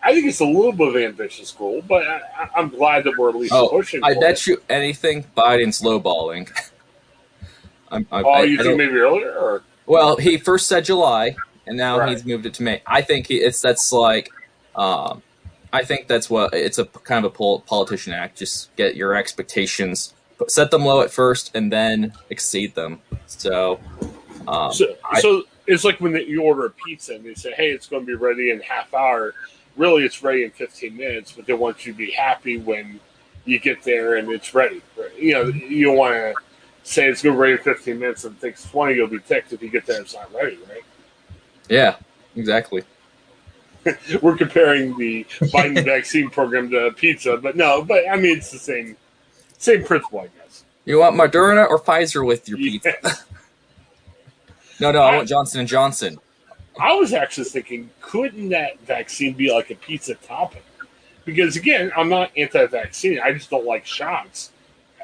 I 0.04 0.14
think 0.14 0.28
it's 0.28 0.42
a 0.42 0.46
little 0.46 0.74
bit 0.74 0.90
of 0.90 0.96
an 0.96 1.04
ambitious 1.04 1.52
goal, 1.52 1.82
but 1.88 2.06
I, 2.06 2.50
am 2.58 2.70
glad 2.70 3.06
that 3.06 3.18
we're 3.18 3.30
at 3.30 3.36
least 3.36 3.54
oh, 3.54 3.70
pushing. 3.70 4.04
I 4.04 4.14
bet 4.16 4.32
it. 4.34 4.48
you 4.48 4.62
anything 4.70 5.26
Biden's 5.36 5.82
lowballing. 5.82 6.52
I'm, 7.92 8.06
I'm, 8.12 8.26
oh, 8.26 8.30
I, 8.30 8.44
you 8.44 8.60
I 8.60 8.64
think 8.64 8.78
maybe 8.78 8.98
earlier? 8.98 9.34
Or? 9.34 9.64
Well, 9.86 10.18
he 10.18 10.38
first 10.38 10.68
said 10.68 10.86
July, 10.86 11.36
and 11.66 11.78
now 11.78 12.00
right. 12.00 12.10
he's 12.10 12.26
moved 12.26 12.46
it 12.46 12.54
to 12.56 12.64
May. 12.64 12.82
I 12.86 13.02
think 13.02 13.28
he, 13.28 13.38
it's 13.38 13.62
that's 13.62 13.92
like. 13.92 14.30
Um, 14.76 15.22
I 15.72 15.84
think 15.84 16.08
that's 16.08 16.30
what 16.30 16.54
it's 16.54 16.78
a 16.78 16.86
kind 16.86 17.26
of 17.26 17.32
a 17.32 17.36
pol- 17.36 17.62
politician 17.62 18.14
act. 18.14 18.38
Just 18.38 18.76
get 18.76 18.96
your 18.96 19.16
expectations, 19.16 20.14
set 20.48 20.70
them 20.70 20.86
low 20.86 21.02
at 21.02 21.12
first, 21.12 21.56
and 21.56 21.72
then 21.72 22.14
exceed 22.30 22.76
them. 22.76 23.02
So, 23.26 23.80
um, 24.48 24.72
So, 24.72 24.96
I- 25.04 25.44
it's 25.66 25.84
like 25.84 26.00
when 26.00 26.12
they, 26.12 26.26
you 26.26 26.44
order 26.44 26.66
a 26.66 26.70
pizza 26.70 27.16
and 27.16 27.26
they 27.26 27.34
say, 27.34 27.54
"Hey, 27.54 27.70
it's 27.70 27.88
going 27.88 28.04
to 28.04 28.06
be 28.06 28.16
ready 28.16 28.52
in 28.52 28.60
half 28.60 28.94
hour." 28.94 29.34
Really, 29.76 30.06
it's 30.06 30.22
ready 30.22 30.44
in 30.44 30.52
15 30.52 30.96
minutes, 30.96 31.32
but 31.32 31.46
they 31.46 31.54
want 31.54 31.86
you 31.86 31.94
to 31.94 31.98
be 31.98 32.12
happy 32.12 32.58
when 32.58 33.00
you 33.46 33.60
get 33.60 33.84
there 33.84 34.16
and 34.16 34.32
it's 34.32 34.54
ready. 34.54 34.82
You 35.18 35.34
know, 35.34 35.44
you 35.46 35.86
don't 35.86 35.98
want 35.98 36.14
to 36.14 36.36
say 36.84 37.08
it's 37.08 37.22
going 37.22 37.34
to 37.34 37.38
be 37.38 37.42
ready 37.42 37.54
in 37.54 37.60
15 37.60 38.00
minutes 38.00 38.24
and 38.24 38.36
it 38.36 38.42
takes 38.42 38.70
20. 38.70 38.96
You'll 38.96 39.08
be 39.08 39.20
ticked 39.20 39.52
if 39.54 39.62
you 39.62 39.70
get 39.70 39.86
there 39.86 39.98
and 39.98 40.06
it's 40.06 40.16
not 40.16 40.34
ready, 40.34 40.58
right? 40.70 40.84
yeah, 41.70 41.96
exactly. 42.36 42.84
We're 44.22 44.38
comparing 44.38 44.98
the 44.98 45.26
Biden 45.42 45.84
vaccine 45.86 46.30
program 46.30 46.70
to 46.72 46.92
pizza, 46.96 47.38
but 47.38 47.56
no, 47.56 47.84
but 47.84 48.08
I 48.10 48.16
mean 48.16 48.38
it's 48.38 48.52
the 48.52 48.60
same 48.60 48.96
same 49.58 49.84
principle, 49.84 50.22
I 50.22 50.28
guess. 50.28 50.64
You 50.86 51.00
want 51.00 51.16
Moderna 51.16 51.68
or 51.70 51.80
Pfizer 51.80 52.26
with 52.26 52.48
your 52.48 52.58
pizza? 52.58 52.94
Yeah. 53.04 53.14
No, 54.80 54.92
no, 54.92 55.02
I 55.02 55.16
want 55.16 55.30
Johnson 55.30 55.62
and 55.62 55.70
Johnson. 55.70 56.18
I 56.80 56.94
was 56.96 57.14
actually 57.14 57.46
thinking, 57.46 57.90
couldn't 58.02 58.50
that 58.50 58.80
vaccine 58.82 59.34
be 59.34 59.52
like 59.52 59.70
a 59.70 59.76
pizza 59.76 60.16
topping? 60.16 60.62
Because 61.26 61.56
again, 61.56 61.92
I'm 61.96 62.10
not 62.10 62.32
anti-vaccine. 62.36 63.20
I 63.20 63.32
just 63.34 63.50
don't 63.50 63.66
like 63.66 63.86
shots, 63.86 64.52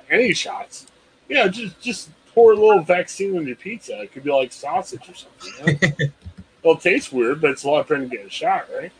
any 0.09 0.33
shots. 0.33 0.87
Yeah, 1.29 1.47
just 1.47 1.79
just 1.79 2.09
pour 2.33 2.53
a 2.53 2.55
little 2.55 2.81
vaccine 2.81 3.37
on 3.37 3.45
your 3.45 3.55
pizza. 3.55 4.01
It 4.01 4.11
could 4.11 4.23
be 4.23 4.31
like 4.31 4.51
sausage 4.51 5.07
or 5.07 5.15
something. 5.15 5.79
You 5.79 6.05
know? 6.07 6.13
It'll 6.63 6.75
taste 6.75 7.13
weird, 7.13 7.39
but 7.39 7.51
it's 7.51 7.63
a 7.63 7.69
lot 7.69 7.87
better 7.87 8.01
to 8.01 8.07
get 8.07 8.25
a 8.25 8.29
shot, 8.29 8.67
right? 8.75 8.91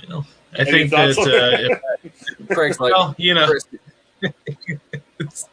You 0.00 0.08
know, 0.08 0.24
I 0.54 0.60
Any 0.60 0.70
think 0.70 0.90
that 0.92 1.14
thoughts 1.14 1.28
uh, 1.28 1.78
if, 2.02 2.48
Craig's 2.48 2.80
like, 2.80 2.94
well, 2.94 3.14
you 3.18 3.34
know, 3.34 3.46
Chris, 3.46 3.66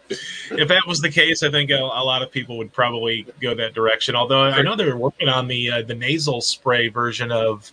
if 0.09 0.67
that 0.67 0.83
was 0.87 0.99
the 1.01 1.09
case, 1.09 1.43
I 1.43 1.51
think 1.51 1.69
a, 1.71 1.75
a 1.75 2.03
lot 2.03 2.21
of 2.21 2.31
people 2.31 2.57
would 2.57 2.73
probably 2.73 3.25
go 3.41 3.53
that 3.55 3.73
direction. 3.73 4.15
Although 4.15 4.43
I 4.43 4.61
know 4.61 4.75
they're 4.75 4.97
working 4.97 5.29
on 5.29 5.47
the 5.47 5.71
uh, 5.71 5.81
the 5.83 5.95
nasal 5.95 6.41
spray 6.41 6.87
version 6.89 7.31
of 7.31 7.71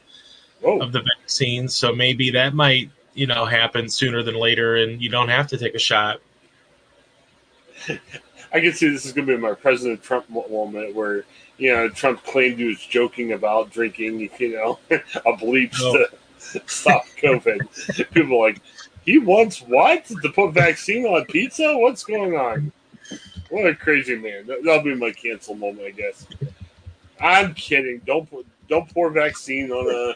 Whoa. 0.61 0.81
of 0.81 0.93
the 0.93 1.03
vaccine, 1.03 1.69
so 1.69 1.95
maybe 1.95 2.31
that 2.31 2.55
might 2.55 2.91
you 3.15 3.27
know 3.27 3.45
happen 3.45 3.89
sooner 3.89 4.23
than 4.23 4.35
later, 4.35 4.77
and 4.77 5.01
you 5.03 5.09
don't 5.11 5.29
have 5.29 5.47
to 5.49 5.59
take 5.59 5.75
a 5.75 5.79
shot. 5.79 6.21
I 8.53 8.61
can 8.61 8.73
see 8.73 8.89
this 8.89 9.05
is 9.05 9.13
going 9.13 9.27
to 9.27 9.37
be 9.37 9.41
my 9.41 9.55
President 9.55 10.03
Trump 10.03 10.29
moment 10.31 10.95
where, 10.95 11.25
you 11.59 11.73
know, 11.75 11.89
Trump 11.91 12.25
claimed 12.25 12.59
he 12.59 12.65
was 12.65 12.79
joking 12.79 13.33
about 13.33 13.71
drinking, 13.71 14.31
you 14.39 14.53
know, 14.57 14.79
a 15.27 15.37
bleach 15.37 15.77
Oh. 15.83 16.07
to 16.53 16.63
stop 16.67 17.05
COVID. 17.21 18.11
People 18.13 18.39
are 18.43 18.49
like, 18.49 18.61
he 19.09 19.19
wants 19.19 19.61
what? 19.63 20.05
To 20.05 20.29
put 20.31 20.53
vaccine 20.53 21.07
on 21.07 21.25
pizza? 21.25 21.77
What's 21.79 22.05
going 22.05 22.37
on? 22.37 22.71
What 23.49 23.65
a 23.67 23.75
crazy 23.75 24.17
man. 24.17 24.47
That- 24.47 24.63
That'll 24.63 24.83
be 24.83 24.95
my 24.95 25.13
cancel 25.13 25.55
moment, 25.55 25.87
I 25.87 25.91
guess. 25.93 26.27
I'm 27.19 27.55
kidding. 27.55 28.03
Don't 28.05 28.29
put, 28.29 28.47
don't 28.69 28.87
pour 28.93 29.09
vaccine 29.11 29.73
on 29.73 29.87
a 29.89 30.15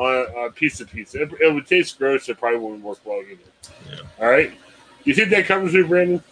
on 0.00 0.14
a, 0.14 0.46
a 0.46 0.52
piece 0.52 0.80
of 0.80 0.88
pizza. 0.88 1.22
It, 1.22 1.32
it 1.40 1.52
would 1.52 1.66
taste 1.66 1.98
gross. 1.98 2.28
It 2.28 2.38
probably 2.38 2.60
wouldn't 2.60 2.84
work 2.84 3.00
well 3.04 3.20
either. 3.28 3.42
Yeah. 3.90 4.00
All 4.20 4.30
right. 4.30 4.52
You 5.02 5.12
think 5.12 5.30
that 5.30 5.46
covers 5.46 5.74
me, 5.74 5.82
Brandon? 5.82 6.22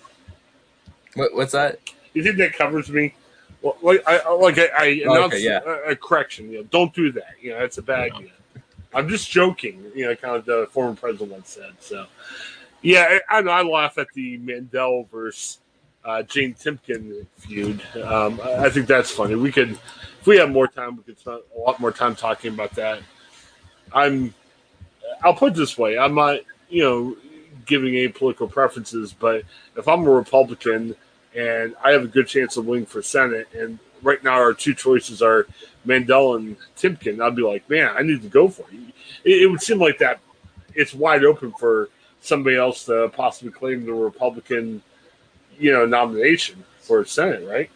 what, 1.15 1.35
what's 1.35 1.51
that? 1.53 1.81
You 2.15 2.23
think 2.23 2.37
that 2.37 2.53
covers 2.53 2.89
me? 2.91 3.13
Well, 3.63 3.77
like 3.83 4.05
I 4.07 4.19
I- 4.19 4.31
like 4.35 4.59
I, 4.59 4.69
oh, 4.69 4.77
I 4.79 4.87
announced 4.87 5.41
yeah. 5.41 5.61
a, 5.67 5.91
a 5.91 5.97
correction. 5.97 6.49
You 6.53 6.59
know, 6.59 6.65
don't 6.71 6.95
do 6.95 7.11
that. 7.13 7.35
You 7.41 7.51
know, 7.55 7.59
that's 7.59 7.79
a 7.79 7.83
bad 7.83 8.13
idea. 8.13 8.31
I'm 8.97 9.09
just 9.09 9.31
joking. 9.31 9.85
You 9.95 10.07
know, 10.07 10.17
kind 10.17 10.37
of 10.37 10.47
the 10.47 10.69
former 10.71 10.97
president 10.97 11.47
said. 11.47 11.75
So, 11.81 12.07
yeah, 12.81 13.19
I, 13.29 13.41
I 13.41 13.63
laugh 13.63 13.99
at 13.99 14.09
the 14.15 14.39
Mandel 14.39 15.07
versus 15.13 15.59
uh, 16.03 16.23
Jane 16.23 16.55
Timken 16.55 17.27
feud. 17.37 17.83
Um, 18.03 18.41
I, 18.43 18.71
think 18.71 18.87
that's 18.87 19.11
funny. 19.11 19.35
We 19.35 19.53
could, 19.53 19.73
if 19.73 20.27
we 20.27 20.39
have 20.39 20.51
more 20.51 20.67
time, 20.67 20.97
we 20.97 21.03
could 21.03 21.19
spend 21.19 21.41
a 21.55 21.61
lot 21.61 21.79
more 21.79 21.93
time 21.93 22.17
talking 22.17 22.55
about 22.55 22.73
that. 22.73 23.01
I'm. 23.93 24.35
I'll 25.23 25.35
put 25.35 25.55
this 25.55 25.77
way. 25.77 25.99
I'm 25.99 26.15
not. 26.15 26.41
You 26.69 26.83
know, 26.83 27.17
giving 27.67 27.95
any 27.95 28.09
political 28.09 28.49
preferences, 28.49 29.13
but 29.13 29.43
if 29.77 29.87
I'm 29.87 30.07
a 30.07 30.11
Republican 30.11 30.97
and 31.35 31.75
I 31.85 31.91
have 31.91 32.03
a 32.03 32.09
good 32.09 32.27
chance 32.27 32.57
of 32.57 32.67
winning 32.67 32.87
for 32.87 33.03
Senate, 33.03 33.49
and 33.53 33.79
right 34.03 34.23
now 34.25 34.33
our 34.33 34.55
two 34.55 34.75
choices 34.75 35.21
are 35.21 35.47
Mandel 35.87 36.37
and 36.37 36.57
Timken, 36.77 37.23
I'd 37.23 37.37
be 37.37 37.43
like, 37.43 37.69
man, 37.71 37.93
I 37.97 38.03
need 38.03 38.23
to 38.23 38.29
go 38.29 38.49
for 38.49 38.63
it. 38.73 38.95
It, 39.25 39.43
it 39.43 39.47
would 39.47 39.63
seem 39.63 39.79
like 39.79 39.99
that 39.99 40.21
it's 40.75 40.95
wide 40.95 41.25
open 41.25 41.53
for 41.53 41.89
somebody 42.21 42.57
else 42.57 42.85
to 42.87 43.09
possibly 43.15 43.53
claim 43.53 43.87
the 43.87 43.93
Republican, 43.93 44.83
you 45.59 45.73
know, 45.73 45.87
nomination 45.87 46.65
for 46.81 47.05
Senate, 47.05 47.49
right? 47.49 47.71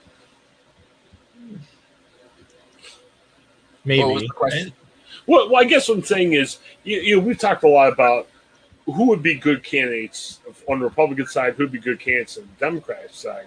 Maybe. 3.84 4.04
What 4.04 4.14
was 4.14 4.22
the? 4.22 4.72
Well, 5.26 5.50
well, 5.50 5.60
I 5.60 5.64
guess 5.64 5.88
what 5.88 5.98
I'm 5.98 6.04
saying 6.04 6.34
is, 6.34 6.58
you, 6.84 7.00
you 7.00 7.16
know, 7.16 7.22
we've 7.22 7.38
talked 7.38 7.64
a 7.64 7.68
lot 7.68 7.92
about 7.92 8.28
who 8.86 9.06
would 9.06 9.22
be 9.22 9.34
good 9.34 9.62
candidates 9.62 10.40
on 10.68 10.80
the 10.80 10.84
Republican 10.84 11.26
side, 11.26 11.54
who 11.54 11.64
would 11.64 11.72
be 11.72 11.78
good 11.78 12.00
candidates 12.00 12.36
on 12.36 12.44
the 12.44 12.66
Democratic 12.66 13.12
side. 13.12 13.46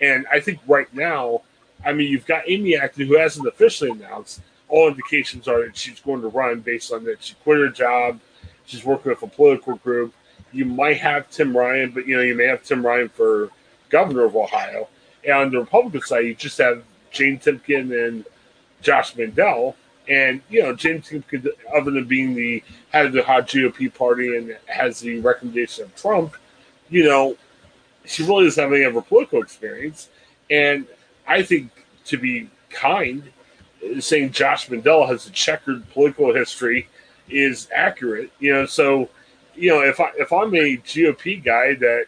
And 0.00 0.26
I 0.30 0.40
think 0.40 0.60
right 0.66 0.92
now, 0.94 1.42
I 1.84 1.92
mean, 1.92 2.10
you've 2.10 2.26
got 2.26 2.48
Amy 2.48 2.76
Acton, 2.76 3.06
who 3.06 3.18
hasn't 3.18 3.46
officially 3.46 3.90
announced. 3.90 4.40
All 4.68 4.88
indications 4.88 5.48
are 5.48 5.64
that 5.64 5.76
she's 5.76 6.00
going 6.00 6.22
to 6.22 6.28
run 6.28 6.60
based 6.60 6.92
on 6.92 7.04
that 7.04 7.22
she 7.22 7.34
quit 7.42 7.58
her 7.58 7.68
job. 7.68 8.20
She's 8.64 8.84
working 8.84 9.10
with 9.10 9.22
a 9.22 9.26
political 9.26 9.76
group. 9.76 10.14
You 10.52 10.64
might 10.64 10.98
have 10.98 11.30
Tim 11.30 11.56
Ryan, 11.56 11.90
but 11.90 12.06
you 12.06 12.16
know, 12.16 12.22
you 12.22 12.34
may 12.34 12.46
have 12.46 12.62
Tim 12.62 12.84
Ryan 12.84 13.08
for 13.08 13.50
governor 13.88 14.24
of 14.24 14.36
Ohio. 14.36 14.88
And 15.24 15.34
on 15.34 15.50
the 15.50 15.60
Republican 15.60 16.02
side, 16.02 16.26
you 16.26 16.34
just 16.34 16.58
have 16.58 16.82
Jane 17.10 17.38
Timken 17.38 18.06
and 18.06 18.24
Josh 18.80 19.16
Mandel. 19.16 19.76
And 20.08 20.40
you 20.50 20.62
know, 20.62 20.74
James 20.74 21.08
Timken, 21.08 21.48
other 21.74 21.90
than 21.90 22.04
being 22.04 22.34
the 22.34 22.62
head 22.90 23.06
of 23.06 23.12
the 23.12 23.22
hot 23.22 23.46
GOP 23.48 23.92
party 23.92 24.36
and 24.36 24.56
has 24.66 25.00
the 25.00 25.20
recommendation 25.20 25.84
of 25.84 25.94
Trump, 25.94 26.34
you 26.88 27.04
know, 27.04 27.36
she 28.04 28.24
really 28.24 28.44
doesn't 28.44 28.62
have 28.62 28.72
any 28.72 28.84
of 28.84 28.94
her 28.94 29.02
political 29.02 29.42
experience. 29.42 30.08
And 30.50 30.86
I 31.26 31.42
think 31.42 31.70
to 32.06 32.18
be 32.18 32.50
kind, 32.70 33.32
saying 34.00 34.32
Josh 34.32 34.70
Mandel 34.70 35.06
has 35.06 35.26
a 35.26 35.30
checkered 35.30 35.88
political 35.90 36.34
history 36.34 36.88
is 37.28 37.68
accurate. 37.74 38.30
You 38.38 38.52
know, 38.52 38.66
so 38.66 39.08
you 39.54 39.70
know 39.70 39.80
if 39.80 40.00
I 40.00 40.12
if 40.18 40.32
I'm 40.32 40.54
a 40.54 40.76
GOP 40.78 41.42
guy 41.42 41.74
that 41.74 42.06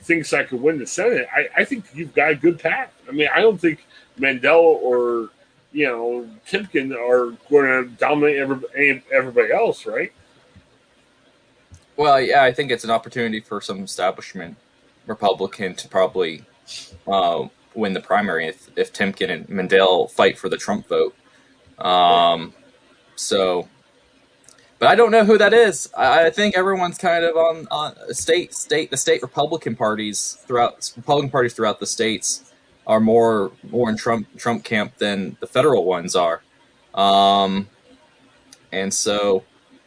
thinks 0.00 0.32
I 0.32 0.44
could 0.44 0.62
win 0.62 0.78
the 0.78 0.86
Senate, 0.86 1.26
I, 1.34 1.48
I 1.56 1.64
think 1.64 1.84
you've 1.94 2.14
got 2.14 2.30
a 2.30 2.34
good 2.34 2.58
path. 2.58 2.92
I 3.08 3.12
mean, 3.12 3.28
I 3.34 3.40
don't 3.40 3.60
think 3.60 3.84
Mandel 4.16 4.60
or 4.60 5.30
you 5.72 5.86
know 5.86 6.28
Timken 6.48 6.94
are 6.94 7.36
going 7.50 7.84
to 7.84 7.90
dominate 7.96 8.38
everybody, 9.12 9.52
else, 9.52 9.86
right? 9.86 10.12
Well, 11.96 12.20
yeah, 12.20 12.44
I 12.44 12.52
think 12.52 12.70
it's 12.70 12.84
an 12.84 12.90
opportunity 12.90 13.40
for 13.40 13.60
some 13.60 13.82
establishment 13.82 14.56
Republican 15.06 15.74
to 15.74 15.88
probably 15.88 16.44
uh, 17.06 17.48
win 17.74 17.92
the 17.92 18.00
primary 18.00 18.46
if, 18.46 18.68
if 18.76 18.92
Timken 18.92 19.30
and 19.30 19.48
Mandel 19.48 20.08
fight 20.08 20.38
for 20.38 20.48
the 20.48 20.56
Trump 20.56 20.88
vote. 20.88 21.14
Um, 21.78 22.54
so, 23.16 23.68
but 24.78 24.88
I 24.88 24.94
don't 24.94 25.10
know 25.10 25.24
who 25.24 25.38
that 25.38 25.52
is. 25.52 25.90
I, 25.96 26.26
I 26.26 26.30
think 26.30 26.56
everyone's 26.56 26.98
kind 26.98 27.24
of 27.24 27.36
on, 27.36 27.68
on 27.70 28.14
state 28.14 28.54
state 28.54 28.90
the 28.90 28.96
state 28.96 29.22
Republican 29.22 29.76
parties 29.76 30.38
throughout 30.46 30.92
Republican 30.96 31.30
parties 31.30 31.54
throughout 31.54 31.80
the 31.80 31.86
states 31.86 32.52
are 32.86 33.00
more 33.00 33.52
more 33.70 33.90
in 33.90 33.96
Trump 33.96 34.26
Trump 34.36 34.64
camp 34.64 34.96
than 34.98 35.36
the 35.40 35.46
federal 35.46 35.84
ones 35.84 36.16
are. 36.16 36.42
Um, 36.94 37.68
and 38.72 38.92
so 38.92 39.44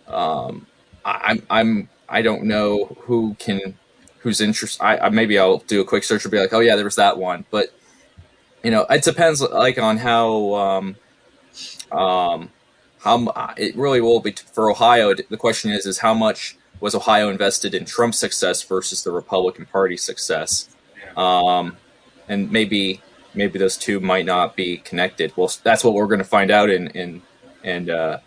um, 0.08 0.68
I, 1.04 1.20
I'm 1.24 1.44
I'm 1.50 1.90
I 2.08 2.22
don't 2.22 2.44
know 2.44 2.98
who 3.02 3.36
can 3.40 3.78
who's 4.22 4.42
interest. 4.42 4.82
I, 4.82 4.98
I 4.98 5.10
maybe 5.10 5.38
I'll 5.38 5.60
do 5.60 5.82
a 5.82 5.86
quick 5.86 6.04
search 6.04 6.24
and 6.24 6.32
be 6.32 6.40
like, 6.40 6.54
oh 6.54 6.60
yeah, 6.60 6.76
there 6.76 6.86
was 6.86 6.96
that 6.96 7.18
one. 7.18 7.46
But 7.52 7.74
you 8.64 8.72
know, 8.72 8.86
it 8.90 9.04
depends 9.04 9.42
like 9.42 9.78
on 9.78 9.98
how 9.98 10.54
um, 10.56 10.96
um, 11.92 12.50
how 13.00 13.54
it 13.58 13.76
really 13.76 14.02
will 14.02 14.20
be 14.20 14.34
for 14.54 14.70
Ohio. 14.70 15.14
The 15.14 15.38
question 15.38 15.72
is 15.72 15.86
is 15.86 16.00
how 16.00 16.14
much 16.14 16.58
was 16.80 16.96
Ohio 16.96 17.30
invested 17.30 17.74
in 17.74 17.86
Trump's 17.86 18.20
success 18.20 18.64
versus 18.64 19.04
the 19.04 19.12
Republican 19.12 19.66
Party 19.66 19.98
success, 19.98 20.70
um, 21.18 21.78
and 22.28 22.52
maybe 22.52 23.02
maybe 23.34 23.58
those 23.58 23.78
two 23.78 24.00
might 24.00 24.26
not 24.26 24.56
be 24.56 24.78
connected. 24.78 25.34
Well, 25.36 25.52
that's 25.64 25.84
what 25.84 25.94
we're 25.94 26.08
going 26.08 26.20
to 26.20 26.26
find 26.26 26.52
out 26.52 26.70
in 26.70 26.88
in 26.90 27.22
and 27.64 27.90
uh, 27.90 28.20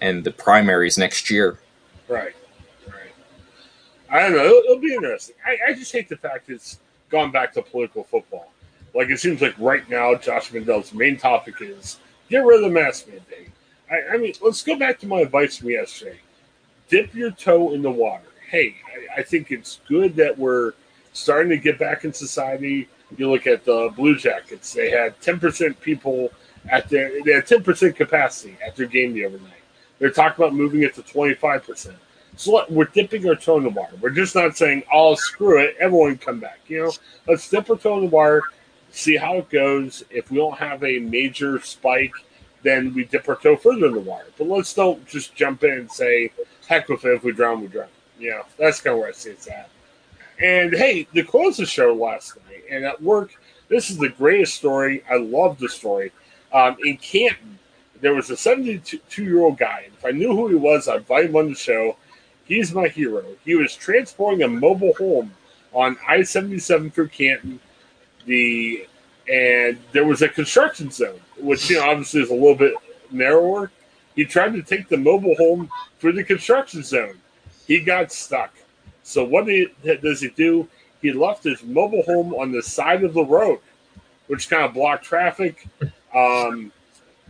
and 0.00 0.24
the 0.24 0.30
primaries 0.30 0.96
next 0.96 1.30
year. 1.30 1.58
Right. 2.08 2.34
I 4.14 4.20
don't 4.20 4.32
know. 4.36 4.44
It'll, 4.44 4.62
it'll 4.62 4.78
be 4.78 4.94
interesting. 4.94 5.34
I, 5.44 5.58
I 5.70 5.74
just 5.74 5.90
hate 5.90 6.08
the 6.08 6.16
fact 6.16 6.48
it's 6.48 6.78
gone 7.10 7.32
back 7.32 7.52
to 7.54 7.62
political 7.62 8.04
football. 8.04 8.48
Like 8.94 9.10
it 9.10 9.18
seems 9.18 9.42
like 9.42 9.56
right 9.58 9.88
now, 9.90 10.14
Josh 10.14 10.52
Mandel's 10.52 10.94
main 10.94 11.16
topic 11.16 11.56
is 11.60 11.98
get 12.30 12.44
rid 12.44 12.62
of 12.62 12.62
the 12.62 12.70
mask 12.70 13.08
mandate. 13.08 13.50
I, 13.90 14.14
I 14.14 14.16
mean, 14.16 14.32
let's 14.40 14.62
go 14.62 14.76
back 14.76 15.00
to 15.00 15.08
my 15.08 15.18
advice 15.18 15.58
from 15.58 15.70
yesterday. 15.70 16.20
Dip 16.88 17.12
your 17.12 17.32
toe 17.32 17.72
in 17.74 17.82
the 17.82 17.90
water. 17.90 18.28
Hey, 18.48 18.76
I, 18.86 19.20
I 19.20 19.22
think 19.24 19.50
it's 19.50 19.80
good 19.88 20.14
that 20.14 20.38
we're 20.38 20.74
starting 21.12 21.50
to 21.50 21.56
get 21.56 21.80
back 21.80 22.04
in 22.04 22.12
society. 22.12 22.88
You 23.16 23.32
look 23.32 23.48
at 23.48 23.64
the 23.64 23.92
Blue 23.96 24.16
Jackets; 24.16 24.72
they 24.72 24.90
had 24.90 25.20
ten 25.20 25.40
percent 25.40 25.80
people 25.80 26.30
at 26.70 26.88
their 26.88 27.20
they 27.24 27.32
had 27.32 27.48
ten 27.48 27.64
percent 27.64 27.96
capacity 27.96 28.56
at 28.64 28.76
their 28.76 28.86
game 28.86 29.12
the 29.12 29.24
other 29.24 29.40
night. 29.40 29.50
They're 29.98 30.10
talking 30.10 30.44
about 30.44 30.54
moving 30.54 30.82
it 30.84 30.94
to 30.94 31.02
twenty 31.02 31.34
five 31.34 31.66
percent. 31.66 31.96
So 32.36 32.64
we're 32.68 32.86
dipping 32.86 33.28
our 33.28 33.36
toe 33.36 33.58
in 33.58 33.64
the 33.64 33.70
water. 33.70 33.96
We're 34.00 34.10
just 34.10 34.34
not 34.34 34.56
saying, 34.56 34.82
"Oh, 34.92 35.14
screw 35.14 35.60
it, 35.60 35.76
everyone 35.78 36.18
come 36.18 36.40
back." 36.40 36.58
You 36.66 36.84
know, 36.84 36.92
let's 37.28 37.48
dip 37.48 37.70
our 37.70 37.76
toe 37.76 37.98
in 37.98 38.04
the 38.04 38.10
water, 38.10 38.42
see 38.90 39.16
how 39.16 39.36
it 39.36 39.50
goes. 39.50 40.04
If 40.10 40.30
we 40.30 40.38
don't 40.38 40.58
have 40.58 40.82
a 40.82 40.98
major 40.98 41.60
spike, 41.60 42.14
then 42.62 42.92
we 42.94 43.04
dip 43.04 43.28
our 43.28 43.36
toe 43.36 43.56
further 43.56 43.86
in 43.86 43.94
the 43.94 44.00
water. 44.00 44.26
But 44.36 44.48
let's 44.48 44.74
don't 44.74 45.06
just 45.06 45.34
jump 45.34 45.62
in 45.62 45.72
and 45.72 45.92
say, 45.92 46.32
"Heck 46.66 46.88
with 46.88 47.04
it, 47.04 47.14
if 47.14 47.24
we 47.24 47.32
drown, 47.32 47.60
we 47.60 47.68
drown." 47.68 47.88
You 48.18 48.30
know, 48.30 48.42
that's 48.58 48.80
kind 48.80 48.94
of 48.94 49.00
where 49.00 49.08
I 49.08 49.12
see 49.12 49.30
it's 49.30 49.46
at. 49.48 49.68
And 50.40 50.74
hey, 50.74 51.06
the 51.12 51.22
close 51.22 51.56
the 51.56 51.66
show 51.66 51.94
last 51.94 52.36
night, 52.48 52.64
and 52.68 52.84
at 52.84 53.00
work, 53.00 53.30
this 53.68 53.90
is 53.90 53.98
the 53.98 54.08
greatest 54.08 54.54
story. 54.56 55.04
I 55.08 55.16
love 55.16 55.58
the 55.58 55.68
story. 55.68 56.12
Um, 56.52 56.76
in 56.84 56.96
Canton, 56.96 57.58
there 58.00 58.14
was 58.14 58.30
a 58.30 58.36
72 58.36 59.24
year 59.24 59.40
old 59.40 59.58
guy. 59.58 59.88
If 59.96 60.04
I 60.04 60.10
knew 60.10 60.34
who 60.34 60.48
he 60.48 60.54
was, 60.54 60.88
I'd 60.88 60.98
invite 60.98 61.26
him 61.26 61.36
on 61.36 61.48
the 61.48 61.54
show. 61.54 61.96
He's 62.44 62.72
my 62.72 62.88
hero. 62.88 63.24
He 63.44 63.54
was 63.54 63.74
transporting 63.74 64.42
a 64.42 64.48
mobile 64.48 64.94
home 64.94 65.32
on 65.72 65.96
I 66.06 66.22
77 66.22 66.90
through 66.90 67.08
Canton. 67.08 67.60
The 68.26 68.86
and 69.30 69.78
there 69.92 70.04
was 70.04 70.20
a 70.22 70.28
construction 70.28 70.90
zone, 70.90 71.20
which 71.38 71.70
you 71.70 71.78
know 71.78 71.90
obviously 71.90 72.22
is 72.22 72.30
a 72.30 72.34
little 72.34 72.54
bit 72.54 72.74
narrower. 73.10 73.70
He 74.14 74.24
tried 74.24 74.52
to 74.52 74.62
take 74.62 74.88
the 74.88 74.96
mobile 74.96 75.34
home 75.36 75.70
through 75.98 76.12
the 76.12 76.24
construction 76.24 76.82
zone. 76.82 77.18
He 77.66 77.80
got 77.80 78.12
stuck. 78.12 78.54
So 79.02 79.24
what 79.24 79.46
does 79.46 80.20
he 80.20 80.28
do? 80.28 80.68
He 81.02 81.12
left 81.12 81.44
his 81.44 81.62
mobile 81.62 82.02
home 82.02 82.34
on 82.34 82.52
the 82.52 82.62
side 82.62 83.04
of 83.04 83.12
the 83.12 83.24
road, 83.24 83.60
which 84.26 84.48
kind 84.48 84.64
of 84.64 84.74
blocked 84.74 85.04
traffic. 85.04 85.66
Um, 86.14 86.72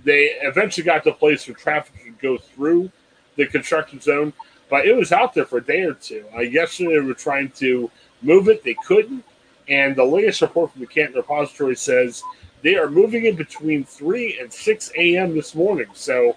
they 0.05 0.31
eventually 0.43 0.85
got 0.85 1.05
to 1.05 1.11
a 1.11 1.15
place 1.15 1.49
where 1.49 1.57
traffic 1.57 2.05
could 2.05 2.19
go 2.21 2.39
through 2.39 2.91
the 3.37 3.47
construction 3.47 4.01
zone, 4.01 4.33
but 4.75 4.87
it 4.87 4.97
was 4.97 5.13
out 5.13 5.35
there 5.35 5.45
for 5.45 5.59
a 5.59 5.65
day 5.65 5.83
or 5.83 5.95
two. 5.95 6.25
Uh, 6.35 6.41
yesterday, 6.41 6.95
they 6.95 7.01
were 7.01 7.15
trying 7.15 7.49
to 7.51 7.89
move 8.23 8.49
it, 8.49 8.65
they 8.65 8.75
couldn't. 8.85 9.25
And 9.69 9.95
the 9.95 10.03
latest 10.03 10.43
report 10.43 10.73
from 10.73 10.81
the 10.81 10.89
Canton 10.89 11.15
Repository 11.15 11.77
says 11.77 12.25
they 12.63 12.75
are 12.75 12.91
moving 12.91 13.25
it 13.25 13.37
between 13.37 13.85
3 13.85 14.41
and 14.41 14.53
6 14.53 14.91
a.m. 14.99 15.33
this 15.33 15.55
morning. 15.55 15.87
So 15.95 16.35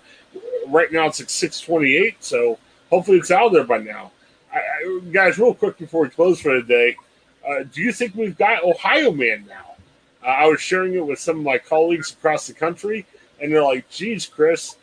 right 0.68 0.92
now 0.92 1.08
it's 1.08 1.20
like 1.20 1.30
6:28. 1.30 2.18
So 2.20 2.60
hopefully 2.92 3.18
it's 3.18 3.32
out 3.32 3.54
there 3.54 3.64
by 3.64 3.80
now. 3.80 4.12
I, 4.54 4.60
I, 4.60 5.00
guys, 5.12 5.40
real 5.40 5.56
quick 5.56 5.80
before 5.80 6.04
we 6.04 6.10
close 6.10 6.40
for 6.40 6.62
the 6.62 6.62
day, 6.62 6.96
uh, 7.44 7.64
do 7.64 7.82
you 7.82 7.92
think 7.92 8.14
we've 8.14 8.38
got 8.38 8.64
Ohio 8.64 9.12
Man 9.12 9.48
now? 9.50 9.74
Uh, 10.22 10.28
I 10.28 10.46
was 10.46 10.62
sharing 10.62 10.94
it 10.94 11.04
with 11.04 11.18
some 11.18 11.40
of 11.40 11.44
my 11.44 11.58
colleagues 11.58 12.12
across 12.12 12.46
the 12.46 12.54
country, 12.54 13.08
and 13.42 13.52
they're 13.52 13.64
like, 13.64 13.90
"Geez, 13.90 14.28
Chris, 14.28 14.76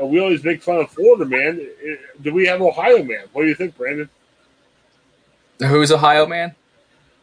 uh, 0.00 0.06
we 0.06 0.20
always 0.20 0.44
make 0.44 0.62
fun 0.62 0.76
of 0.76 0.90
Florida 0.90 1.24
Man. 1.24 1.60
Uh, 1.60 1.94
do 2.22 2.32
we 2.32 2.46
have 2.46 2.60
Ohio 2.60 3.02
Man? 3.02 3.24
What 3.32 3.42
do 3.42 3.48
you 3.48 3.54
think, 3.54 3.76
Brandon? 3.76 4.08
Who's 5.60 5.92
Ohio 5.92 6.26
Man? 6.26 6.54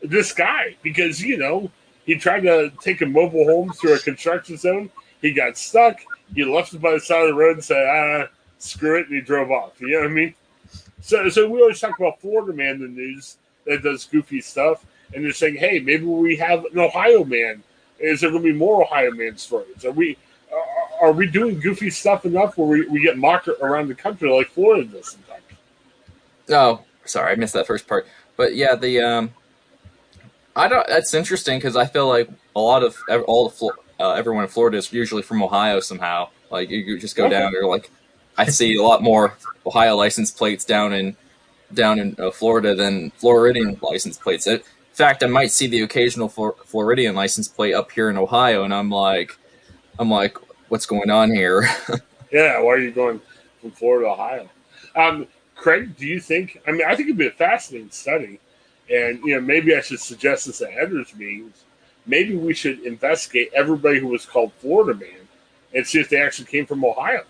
This 0.02 0.32
guy, 0.32 0.76
because 0.84 1.22
you 1.22 1.38
know 1.38 1.72
he 2.06 2.16
tried 2.16 2.42
to 2.42 2.72
take 2.82 3.02
a 3.02 3.06
mobile 3.06 3.46
home 3.46 3.72
through 3.72 3.96
a 3.96 4.00
construction 4.00 4.58
zone. 4.58 4.90
He 5.22 5.34
got 5.34 5.58
stuck. 5.58 6.00
He 6.34 6.44
left 6.44 6.74
it 6.74 6.82
by 6.82 6.92
the 6.94 7.00
side 7.00 7.24
of 7.24 7.30
the 7.30 7.34
road 7.34 7.56
and 7.56 7.64
said, 7.64 7.86
"Ah, 7.88 8.28
screw 8.60 9.00
it," 9.00 9.08
and 9.08 9.16
he 9.16 9.22
drove 9.22 9.50
off. 9.50 9.80
You 9.82 9.92
know 9.92 10.00
what 10.00 10.12
I 10.12 10.14
mean? 10.14 10.34
So, 11.02 11.28
so 11.30 11.50
we 11.50 11.62
always 11.62 11.80
talk 11.80 11.98
about 11.98 12.22
Florida 12.22 12.54
Man 12.54 12.76
in 12.76 12.82
the 12.82 12.88
news 12.88 13.38
that 13.66 13.82
does 13.82 14.06
goofy 14.06 14.42
stuff, 14.42 14.86
and 15.14 15.24
they're 15.24 15.32
saying, 15.32 15.56
"Hey, 15.56 15.80
maybe 15.80 16.06
we 16.06 16.36
have 16.38 16.66
an 16.66 16.78
Ohio 16.78 17.24
Man. 17.24 17.64
Is 18.00 18.22
there 18.22 18.30
going 18.30 18.44
to 18.44 18.54
be 18.54 18.58
more 18.58 18.84
Ohio 18.84 19.12
Man 19.12 19.38
stories? 19.38 19.84
Are 19.84 19.92
we 19.92 20.18
are 21.02 21.12
we 21.12 21.28
doing 21.28 21.60
goofy 21.60 21.90
stuff 21.90 22.26
enough 22.26 22.58
where 22.58 22.68
we, 22.68 22.88
we 22.88 23.02
get 23.02 23.18
mocked 23.18 23.48
around 23.48 23.88
the 23.88 23.96
country 23.96 24.30
like 24.30 24.50
Florida 24.50 24.86
does 24.86 25.12
sometimes?" 25.12 25.44
Oh, 26.50 26.84
sorry, 27.06 27.34
I 27.34 27.36
missed 27.36 27.54
that 27.54 27.68
first 27.68 27.88
part. 27.88 28.08
But 28.36 28.56
yeah, 28.56 28.76
the 28.76 29.02
um, 29.02 29.32
I 30.56 30.68
don't. 30.68 30.88
That's 30.88 31.14
interesting 31.14 31.58
because 31.58 31.76
I 31.76 31.86
feel 31.86 32.08
like 32.08 32.30
a 32.56 32.60
lot 32.60 32.84
of 32.84 32.98
all 33.28 33.50
the 33.50 33.72
uh, 34.00 34.14
everyone 34.14 34.44
in 34.44 34.50
Florida 34.50 34.78
is 34.78 34.92
usually 34.92 35.22
from 35.22 35.42
Ohio 35.44 35.80
somehow. 35.80 36.30
Like 36.50 36.70
you 36.70 36.98
just 37.00 37.16
go 37.16 37.26
okay. 37.26 37.38
down 37.38 37.52
there, 37.52 37.66
like 37.66 37.92
I 38.38 38.46
see 38.46 38.76
a 38.76 38.84
lot 38.84 39.02
more 39.02 39.38
Ohio 39.66 39.96
license 39.96 40.32
plates 40.32 40.64
down 40.64 40.94
in 40.94 41.18
down 41.74 42.00
in 42.00 42.16
uh, 42.18 42.32
Florida 42.32 42.76
than 42.76 43.12
Floridian 43.12 43.78
license 43.82 44.18
plates. 44.18 44.48
In 44.48 44.62
fact, 44.94 45.24
I 45.24 45.28
might 45.28 45.52
see 45.52 45.68
the 45.68 45.82
occasional 45.82 46.30
Flor- 46.30 46.56
Floridian 46.66 47.16
license 47.16 47.48
plate 47.48 47.74
up 47.74 47.92
here 47.92 48.10
in 48.10 48.18
Ohio, 48.18 48.64
and 48.64 48.74
I'm 48.74 48.90
like, 48.90 49.38
I'm 50.00 50.10
like, 50.10 50.38
what's 50.70 50.86
going 50.86 51.10
on 51.10 51.32
here? 51.32 51.68
yeah, 52.32 52.60
why 52.60 52.74
are 52.74 52.80
you 52.80 52.92
going 52.92 53.22
from 53.62 53.72
Florida 53.72 54.06
to 54.06 54.12
Ohio? 54.12 54.50
Um, 54.96 55.28
Craig, 55.56 55.96
do 55.98 56.06
you 56.06 56.20
think? 56.20 56.62
I 56.68 56.72
mean, 56.72 56.84
I 56.86 56.96
think 56.96 57.08
it'd 57.08 57.18
be 57.18 57.28
a 57.28 57.32
fascinating 57.32 57.92
study, 57.92 58.40
and 58.90 59.20
you 59.24 59.36
know, 59.36 59.42
maybe 59.42 59.76
I 59.76 59.82
should 59.82 60.00
suggest 60.00 60.46
this 60.46 60.62
at 60.62 60.72
editors 60.72 61.16
meetings. 61.16 61.64
Maybe 62.06 62.36
we 62.36 62.54
should 62.54 62.80
investigate 62.82 63.52
everybody 63.54 64.00
who 64.00 64.08
was 64.08 64.26
called 64.26 64.54
Florida 64.60 64.98
man 64.98 65.28
and 65.74 65.86
see 65.86 66.00
if 66.00 66.10
they 66.10 66.22
actually 66.22 66.46
came 66.46 66.66
from 66.66 66.86
Ohio. 66.86 67.24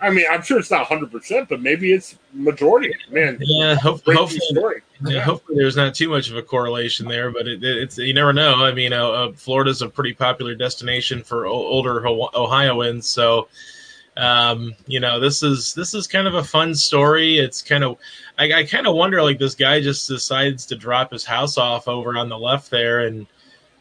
I 0.00 0.10
mean, 0.10 0.26
I'm 0.30 0.42
sure 0.42 0.58
it's 0.58 0.70
not 0.70 0.88
100, 0.90 1.10
percent 1.10 1.48
but 1.48 1.60
maybe 1.60 1.92
it's 1.92 2.16
majority. 2.32 2.92
Man, 3.10 3.38
yeah. 3.40 3.74
Hope, 3.76 4.02
hopefully, 4.04 4.82
yeah, 5.04 5.20
hopefully, 5.20 5.58
there's 5.58 5.76
not 5.76 5.94
too 5.94 6.08
much 6.08 6.30
of 6.30 6.36
a 6.36 6.42
correlation 6.42 7.06
there, 7.08 7.30
but 7.30 7.46
it, 7.46 7.62
it's 7.62 7.98
you 7.98 8.14
never 8.14 8.32
know. 8.32 8.64
I 8.64 8.72
mean, 8.72 8.92
uh, 8.92 9.08
uh, 9.08 9.32
Florida's 9.32 9.82
a 9.82 9.88
pretty 9.88 10.14
popular 10.14 10.54
destination 10.54 11.22
for 11.22 11.46
older 11.46 12.06
Ohioans, 12.06 13.06
so 13.06 13.48
um, 14.16 14.74
you 14.86 15.00
know 15.00 15.18
this 15.18 15.42
is 15.42 15.74
this 15.74 15.94
is 15.94 16.06
kind 16.06 16.26
of 16.26 16.34
a 16.34 16.44
fun 16.44 16.74
story. 16.74 17.38
It's 17.38 17.62
kind 17.62 17.84
of 17.84 17.98
I, 18.38 18.52
I 18.52 18.64
kind 18.64 18.86
of 18.86 18.94
wonder 18.94 19.22
like 19.22 19.38
this 19.38 19.54
guy 19.54 19.80
just 19.80 20.08
decides 20.08 20.66
to 20.66 20.76
drop 20.76 21.12
his 21.12 21.24
house 21.24 21.58
off 21.58 21.88
over 21.88 22.16
on 22.16 22.28
the 22.28 22.38
left 22.38 22.70
there 22.70 23.06
and 23.06 23.26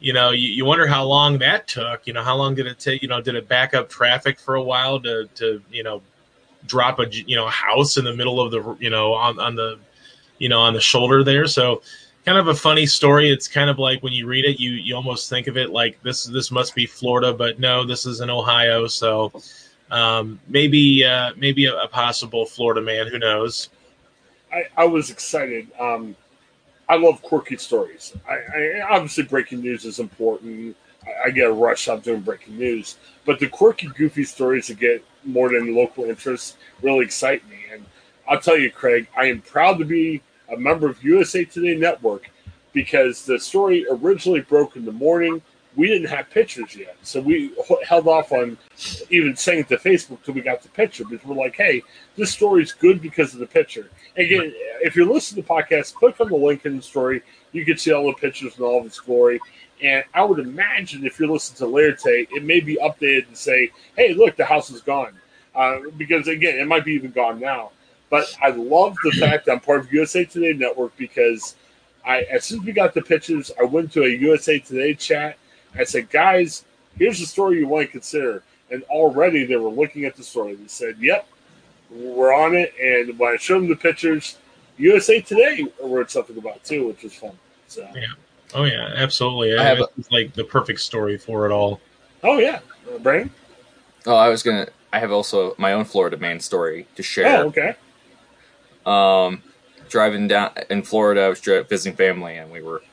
you 0.03 0.11
know, 0.11 0.31
you, 0.31 0.49
you 0.49 0.65
wonder 0.65 0.85
how 0.85 1.05
long 1.05 1.37
that 1.37 1.65
took. 1.65 2.05
You 2.05 2.11
know, 2.11 2.23
how 2.23 2.35
long 2.35 2.55
did 2.55 2.67
it 2.67 2.77
take? 2.77 3.01
You 3.01 3.07
know, 3.07 3.21
did 3.21 3.35
it 3.35 3.47
back 3.47 3.73
up 3.73 3.87
traffic 3.87 4.37
for 4.37 4.55
a 4.55 4.61
while 4.61 4.99
to, 4.99 5.29
to 5.35 5.61
you 5.71 5.81
know, 5.81 6.01
drop 6.65 6.99
a 6.99 7.09
you 7.09 7.37
know 7.37 7.47
house 7.47 7.95
in 7.95 8.03
the 8.03 8.13
middle 8.13 8.41
of 8.41 8.51
the 8.51 8.75
you 8.83 8.89
know 8.89 9.13
on 9.13 9.39
on 9.39 9.55
the 9.55 9.79
you 10.39 10.49
know 10.49 10.59
on 10.59 10.73
the 10.73 10.81
shoulder 10.81 11.23
there? 11.23 11.47
So 11.47 11.81
kind 12.25 12.37
of 12.37 12.49
a 12.49 12.53
funny 12.53 12.85
story. 12.85 13.29
It's 13.29 13.47
kind 13.47 13.69
of 13.69 13.79
like 13.79 14.03
when 14.03 14.11
you 14.11 14.27
read 14.27 14.43
it, 14.43 14.59
you 14.59 14.71
you 14.71 14.93
almost 14.93 15.29
think 15.29 15.47
of 15.47 15.55
it 15.55 15.69
like 15.69 16.03
this 16.03 16.25
this 16.25 16.51
must 16.51 16.75
be 16.75 16.85
Florida, 16.85 17.33
but 17.33 17.57
no, 17.57 17.85
this 17.85 18.05
is 18.05 18.19
in 18.19 18.29
Ohio. 18.29 18.87
So 18.87 19.31
um, 19.89 20.37
maybe 20.49 21.05
uh, 21.05 21.31
maybe 21.37 21.67
a, 21.67 21.77
a, 21.77 21.87
possible 21.87 22.45
Florida 22.45 22.81
man. 22.81 23.07
Who 23.07 23.19
knows? 23.19 23.69
I, 24.51 24.65
I 24.75 24.83
was 24.83 25.09
excited. 25.11 25.69
Um, 25.79 26.17
I 26.93 26.95
love 26.95 27.23
quirky 27.23 27.57
stories. 27.57 28.13
I, 28.29 28.35
I, 28.35 28.81
obviously 28.87 29.23
breaking 29.23 29.61
news 29.61 29.83
is 29.83 29.97
important. 29.97 30.75
I, 31.03 31.27
I, 31.27 31.29
get 31.31 31.49
a 31.49 31.51
rush 31.51 31.87
out 31.87 32.03
doing 32.03 32.21
breaking 32.21 32.55
news, 32.55 32.97
but 33.25 33.39
the 33.39 33.47
quirky, 33.47 33.87
goofy 33.87 34.23
stories 34.23 34.67
that 34.67 34.77
get 34.77 35.03
more 35.23 35.49
than 35.49 35.73
local 35.73 36.03
interest 36.03 36.57
really 36.83 37.05
excite 37.05 37.49
me. 37.49 37.57
And 37.71 37.83
I'll 38.27 38.39
tell 38.39 38.59
you, 38.59 38.69
Craig, 38.69 39.07
I 39.17 39.25
am 39.25 39.41
proud 39.41 39.79
to 39.79 39.85
be 39.85 40.21
a 40.51 40.55
member 40.55 40.87
of 40.87 41.03
USA 41.03 41.43
Today 41.45 41.75
Network 41.75 42.29
because 42.73 43.25
the 43.25 43.39
story 43.39 43.87
originally 43.89 44.41
broke 44.41 44.75
in 44.75 44.85
the 44.85 44.91
morning 44.91 45.41
we 45.75 45.87
didn't 45.87 46.09
have 46.09 46.29
pictures 46.29 46.75
yet, 46.75 46.95
so 47.01 47.19
we 47.19 47.51
held 47.85 48.07
off 48.07 48.31
on 48.31 48.57
even 49.09 49.35
saying 49.35 49.59
it 49.61 49.67
to 49.69 49.77
Facebook 49.77 50.23
till 50.23 50.33
we 50.33 50.41
got 50.41 50.61
the 50.61 50.69
picture 50.69 51.03
because 51.03 51.25
we're 51.25 51.35
like, 51.35 51.55
hey, 51.55 51.81
this 52.15 52.31
story 52.31 52.61
is 52.61 52.73
good 52.73 53.01
because 53.01 53.33
of 53.33 53.39
the 53.39 53.47
picture. 53.47 53.89
Again, 54.15 54.53
if 54.81 54.95
you're 54.95 55.11
listening 55.11 55.43
to 55.43 55.47
the 55.47 55.53
podcast, 55.53 55.95
click 55.95 56.19
on 56.21 56.29
the 56.29 56.35
link 56.35 56.65
in 56.65 56.77
the 56.77 56.83
story. 56.83 57.23
You 57.51 57.65
can 57.65 57.77
see 57.77 57.91
all 57.91 58.05
the 58.05 58.13
pictures 58.13 58.55
and 58.55 58.65
all 58.65 58.79
of 58.79 58.85
its 58.85 58.99
glory. 58.99 59.39
And 59.81 60.03
I 60.13 60.23
would 60.23 60.39
imagine 60.39 61.05
if 61.05 61.19
you're 61.19 61.29
listening 61.29 61.57
to 61.57 61.75
Laerte, 61.75 62.27
it 62.31 62.43
may 62.43 62.59
be 62.59 62.75
updated 62.75 63.29
to 63.29 63.35
say, 63.35 63.71
hey, 63.97 64.13
look, 64.13 64.35
the 64.35 64.45
house 64.45 64.69
is 64.69 64.81
gone. 64.81 65.13
Uh, 65.55 65.79
because 65.97 66.27
again, 66.27 66.57
it 66.57 66.67
might 66.67 66.85
be 66.85 66.93
even 66.93 67.11
gone 67.11 67.39
now. 67.39 67.71
But 68.09 68.25
I 68.41 68.49
love 68.49 68.95
the 69.03 69.11
fact 69.11 69.45
that 69.45 69.53
I'm 69.53 69.59
part 69.59 69.79
of 69.79 69.91
USA 69.91 70.23
Today 70.23 70.53
Network 70.53 70.95
because 70.97 71.55
I, 72.05 72.21
as 72.23 72.45
soon 72.45 72.59
as 72.59 72.65
we 72.65 72.71
got 72.71 72.93
the 72.93 73.01
pictures, 73.01 73.51
I 73.59 73.63
went 73.63 73.91
to 73.93 74.03
a 74.03 74.09
USA 74.09 74.59
Today 74.59 74.93
chat 74.93 75.37
I 75.75 75.83
said, 75.83 76.09
guys, 76.09 76.65
here's 76.97 77.19
the 77.19 77.25
story 77.25 77.59
you 77.59 77.67
want 77.67 77.87
to 77.87 77.91
consider. 77.91 78.43
And 78.71 78.83
already 78.83 79.45
they 79.45 79.55
were 79.55 79.69
looking 79.69 80.05
at 80.05 80.15
the 80.15 80.23
story. 80.23 80.55
They 80.55 80.67
said, 80.67 80.97
yep, 80.99 81.27
we're 81.89 82.33
on 82.33 82.55
it. 82.55 82.73
And 82.81 83.17
when 83.19 83.33
I 83.33 83.37
showed 83.37 83.59
them 83.59 83.69
the 83.69 83.75
pictures, 83.75 84.37
USA 84.77 85.21
Today 85.21 85.67
wrote 85.81 86.09
something 86.09 86.37
about 86.37 86.63
too, 86.63 86.87
which 86.87 87.03
was 87.03 87.13
fun. 87.13 87.37
So. 87.67 87.87
Yeah. 87.95 88.05
Oh 88.53 88.65
yeah, 88.65 88.91
absolutely. 88.95 89.57
I 89.57 89.73
it's 89.97 90.11
like 90.11 90.33
the 90.33 90.43
perfect 90.43 90.79
story 90.79 91.17
for 91.17 91.45
it 91.45 91.51
all. 91.51 91.81
Oh 92.21 92.37
yeah, 92.37 92.59
uh, 92.93 92.99
Brain. 92.99 93.31
Oh, 94.05 94.15
I 94.15 94.29
was 94.29 94.43
gonna. 94.43 94.67
I 94.91 94.99
have 94.99 95.11
also 95.11 95.55
my 95.57 95.73
own 95.73 95.85
Florida 95.85 96.17
man 96.17 96.39
story 96.39 96.85
to 96.95 97.01
share. 97.01 97.39
Oh, 97.39 97.47
okay. 97.47 97.75
Um, 98.85 99.41
driving 99.89 100.27
down 100.27 100.51
in 100.69 100.83
Florida, 100.83 101.21
I 101.21 101.29
was 101.29 101.39
visiting 101.39 101.95
family, 101.95 102.37
and 102.37 102.51
we 102.51 102.61
were 102.61 102.83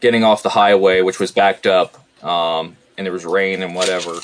getting 0.00 0.24
off 0.24 0.42
the 0.42 0.50
highway, 0.50 1.02
which 1.02 1.20
was 1.20 1.32
backed 1.32 1.66
up, 1.66 1.99
um, 2.22 2.76
and 2.96 3.06
there 3.06 3.12
was 3.12 3.24
rain 3.24 3.62
and 3.62 3.74
whatever. 3.74 4.20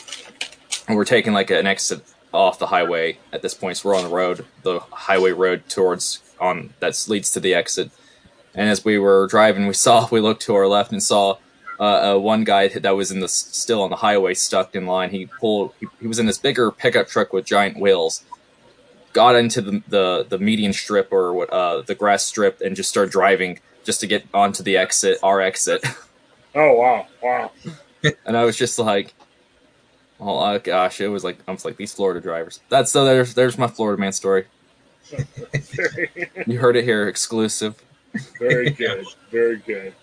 And 0.88 0.96
we're 0.96 1.04
taking 1.04 1.32
like 1.32 1.50
an 1.50 1.66
exit 1.66 2.02
off 2.32 2.58
the 2.58 2.66
highway 2.66 3.18
at 3.32 3.42
this 3.42 3.54
point, 3.54 3.78
so 3.78 3.88
we're 3.88 3.96
on 3.96 4.04
the 4.04 4.14
road, 4.14 4.44
the 4.62 4.80
highway 4.80 5.32
road 5.32 5.68
towards 5.68 6.20
on 6.38 6.74
that 6.80 7.06
leads 7.08 7.30
to 7.30 7.40
the 7.40 7.54
exit. 7.54 7.90
And 8.54 8.68
as 8.68 8.84
we 8.84 8.98
were 8.98 9.26
driving, 9.26 9.66
we 9.66 9.74
saw 9.86 10.08
we 10.10 10.20
looked 10.20 10.42
to 10.42 10.54
our 10.54 10.66
left 10.66 10.92
and 10.92 11.02
saw 11.02 11.38
uh, 11.78 12.14
uh, 12.14 12.18
one 12.18 12.44
guy 12.44 12.68
that 12.68 12.96
was 12.96 13.10
in 13.10 13.20
the 13.20 13.28
still 13.28 13.82
on 13.82 13.90
the 13.90 13.96
highway 13.96 14.34
stuck 14.34 14.74
in 14.74 14.86
line. 14.86 15.10
He 15.10 15.26
pulled. 15.26 15.72
He, 15.80 15.86
he 16.00 16.06
was 16.06 16.18
in 16.18 16.26
this 16.26 16.38
bigger 16.38 16.70
pickup 16.70 17.08
truck 17.08 17.32
with 17.32 17.44
giant 17.44 17.78
wheels. 17.78 18.24
Got 19.12 19.36
into 19.36 19.60
the 19.60 19.82
the, 19.88 20.26
the 20.28 20.38
median 20.38 20.72
strip 20.72 21.12
or 21.12 21.32
what 21.32 21.50
uh, 21.50 21.82
the 21.82 21.94
grass 21.94 22.24
strip 22.24 22.60
and 22.60 22.76
just 22.76 22.88
started 22.88 23.12
driving 23.12 23.60
just 23.84 24.00
to 24.00 24.06
get 24.06 24.26
onto 24.34 24.62
the 24.62 24.76
exit, 24.76 25.18
our 25.22 25.40
exit. 25.40 25.84
Oh 26.58 26.72
wow, 26.72 27.06
wow. 27.22 27.50
and 28.26 28.36
I 28.36 28.44
was 28.44 28.56
just 28.56 28.78
like, 28.78 29.14
oh 30.20 30.38
uh, 30.38 30.58
gosh, 30.58 31.00
it 31.00 31.08
was 31.08 31.24
like 31.24 31.38
I 31.46 31.52
was 31.52 31.64
like 31.64 31.76
these 31.76 31.92
Florida 31.92 32.20
drivers. 32.20 32.60
That's 32.68 32.90
so 32.90 33.04
there's 33.04 33.34
there's 33.34 33.58
my 33.58 33.68
Florida 33.68 34.00
man 34.00 34.12
story. 34.12 34.46
you 36.46 36.58
heard 36.58 36.76
it 36.76 36.84
here, 36.84 37.08
exclusive. 37.08 37.82
Very 38.38 38.70
good, 38.70 39.06
very 39.30 39.58
good. 39.58 39.94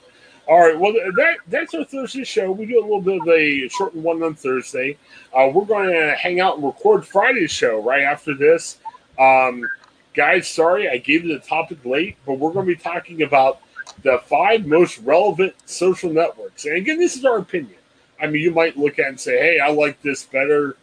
All 0.47 0.59
right, 0.59 0.77
well 0.77 0.93
that 0.93 1.37
that's 1.47 1.73
our 1.73 1.85
Thursday 1.85 2.23
show. 2.23 2.51
We 2.51 2.65
do 2.65 2.79
a 2.79 2.81
little 2.81 3.01
bit 3.01 3.21
of 3.21 3.27
a 3.27 3.67
shortened 3.69 4.03
one 4.03 4.21
on 4.23 4.35
Thursday. 4.35 4.97
Uh, 5.33 5.49
we're 5.53 5.65
going 5.65 5.89
to 5.89 6.15
hang 6.15 6.39
out 6.39 6.55
and 6.55 6.65
record 6.65 7.05
Friday's 7.05 7.51
show 7.51 7.81
right 7.81 8.03
after 8.03 8.35
this. 8.35 8.77
Um, 9.17 9.65
guys, 10.13 10.49
sorry 10.49 10.89
I 10.89 10.97
gave 10.97 11.25
you 11.25 11.33
the 11.33 11.45
topic 11.45 11.85
late, 11.85 12.17
but 12.25 12.33
we're 12.33 12.51
going 12.51 12.67
to 12.67 12.75
be 12.75 12.81
talking 12.81 13.23
about 13.23 13.61
the 14.03 14.19
five 14.25 14.65
most 14.65 14.97
relevant 14.99 15.53
social 15.65 16.11
networks. 16.11 16.65
And 16.65 16.75
again, 16.75 16.99
this 16.99 17.15
is 17.15 17.25
our 17.25 17.37
opinion. 17.37 17.75
I 18.23 18.27
mean, 18.27 18.41
you 18.41 18.51
might 18.51 18.77
look 18.77 18.99
at 18.99 19.05
it 19.05 19.09
and 19.09 19.19
say, 19.19 19.37
"Hey, 19.37 19.59
I 19.59 19.69
like 19.69 20.01
this 20.01 20.23
better." 20.23 20.77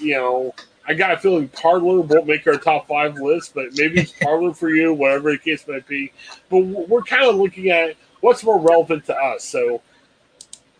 You 0.00 0.14
know, 0.14 0.54
I 0.88 0.94
got 0.94 1.12
a 1.12 1.18
feeling 1.18 1.48
Parler 1.48 2.00
won't 2.00 2.26
make 2.26 2.46
our 2.46 2.56
top 2.56 2.88
five 2.88 3.16
list, 3.16 3.54
but 3.54 3.76
maybe 3.76 4.00
it's 4.00 4.12
Parler 4.22 4.54
for 4.54 4.70
you, 4.70 4.94
whatever 4.94 5.30
the 5.30 5.38
case 5.38 5.68
might 5.68 5.86
be. 5.86 6.10
But 6.48 6.60
we're 6.60 7.02
kind 7.02 7.24
of 7.24 7.36
looking 7.36 7.68
at 7.68 7.96
what's 8.22 8.42
more 8.42 8.58
relevant 8.58 9.04
to 9.06 9.14
us. 9.14 9.44
So, 9.44 9.82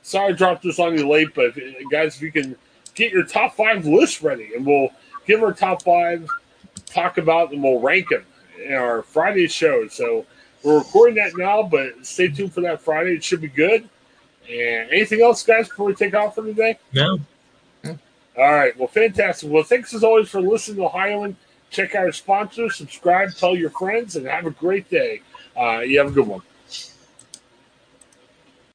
sorry 0.02 0.32
I 0.32 0.36
dropped 0.36 0.62
this 0.62 0.78
on 0.78 0.96
you 0.96 1.06
late, 1.06 1.28
but 1.34 1.52
guys, 1.90 2.16
if 2.16 2.22
you 2.22 2.32
can 2.32 2.56
get 2.94 3.12
your 3.12 3.24
top 3.24 3.54
five 3.54 3.86
list 3.86 4.22
ready, 4.22 4.54
and 4.56 4.64
we'll 4.64 4.88
give 5.26 5.42
our 5.42 5.52
top 5.52 5.82
five, 5.82 6.26
talk 6.86 7.18
about, 7.18 7.52
and 7.52 7.62
we'll 7.62 7.78
rank 7.78 8.08
them 8.08 8.24
in 8.64 8.72
our 8.72 9.02
Friday 9.02 9.48
show. 9.48 9.86
So 9.88 10.24
we're 10.62 10.78
recording 10.78 11.16
that 11.16 11.36
now, 11.36 11.62
but 11.62 12.06
stay 12.06 12.28
tuned 12.28 12.54
for 12.54 12.62
that 12.62 12.80
Friday. 12.80 13.16
It 13.16 13.22
should 13.22 13.42
be 13.42 13.48
good. 13.48 13.88
And 14.50 14.90
anything 14.90 15.22
else, 15.22 15.42
guys, 15.44 15.68
before 15.68 15.86
we 15.86 15.94
take 15.94 16.14
off 16.14 16.34
for 16.34 16.42
the 16.42 16.52
day? 16.52 16.78
No. 16.92 17.18
All 17.86 18.52
right. 18.52 18.76
Well, 18.76 18.88
fantastic. 18.88 19.50
Well, 19.50 19.62
thanks 19.62 19.94
as 19.94 20.02
always 20.02 20.28
for 20.28 20.40
listening 20.40 20.78
to 20.78 20.84
Ohioan. 20.84 21.36
Check 21.70 21.94
out 21.94 22.06
our 22.06 22.12
sponsors, 22.12 22.76
subscribe, 22.76 23.32
tell 23.34 23.54
your 23.54 23.70
friends, 23.70 24.16
and 24.16 24.26
have 24.26 24.46
a 24.46 24.50
great 24.50 24.90
day. 24.90 25.20
Uh, 25.56 25.80
you 25.80 25.98
have 25.98 26.08
a 26.08 26.10
good 26.10 26.26
one. 26.26 26.42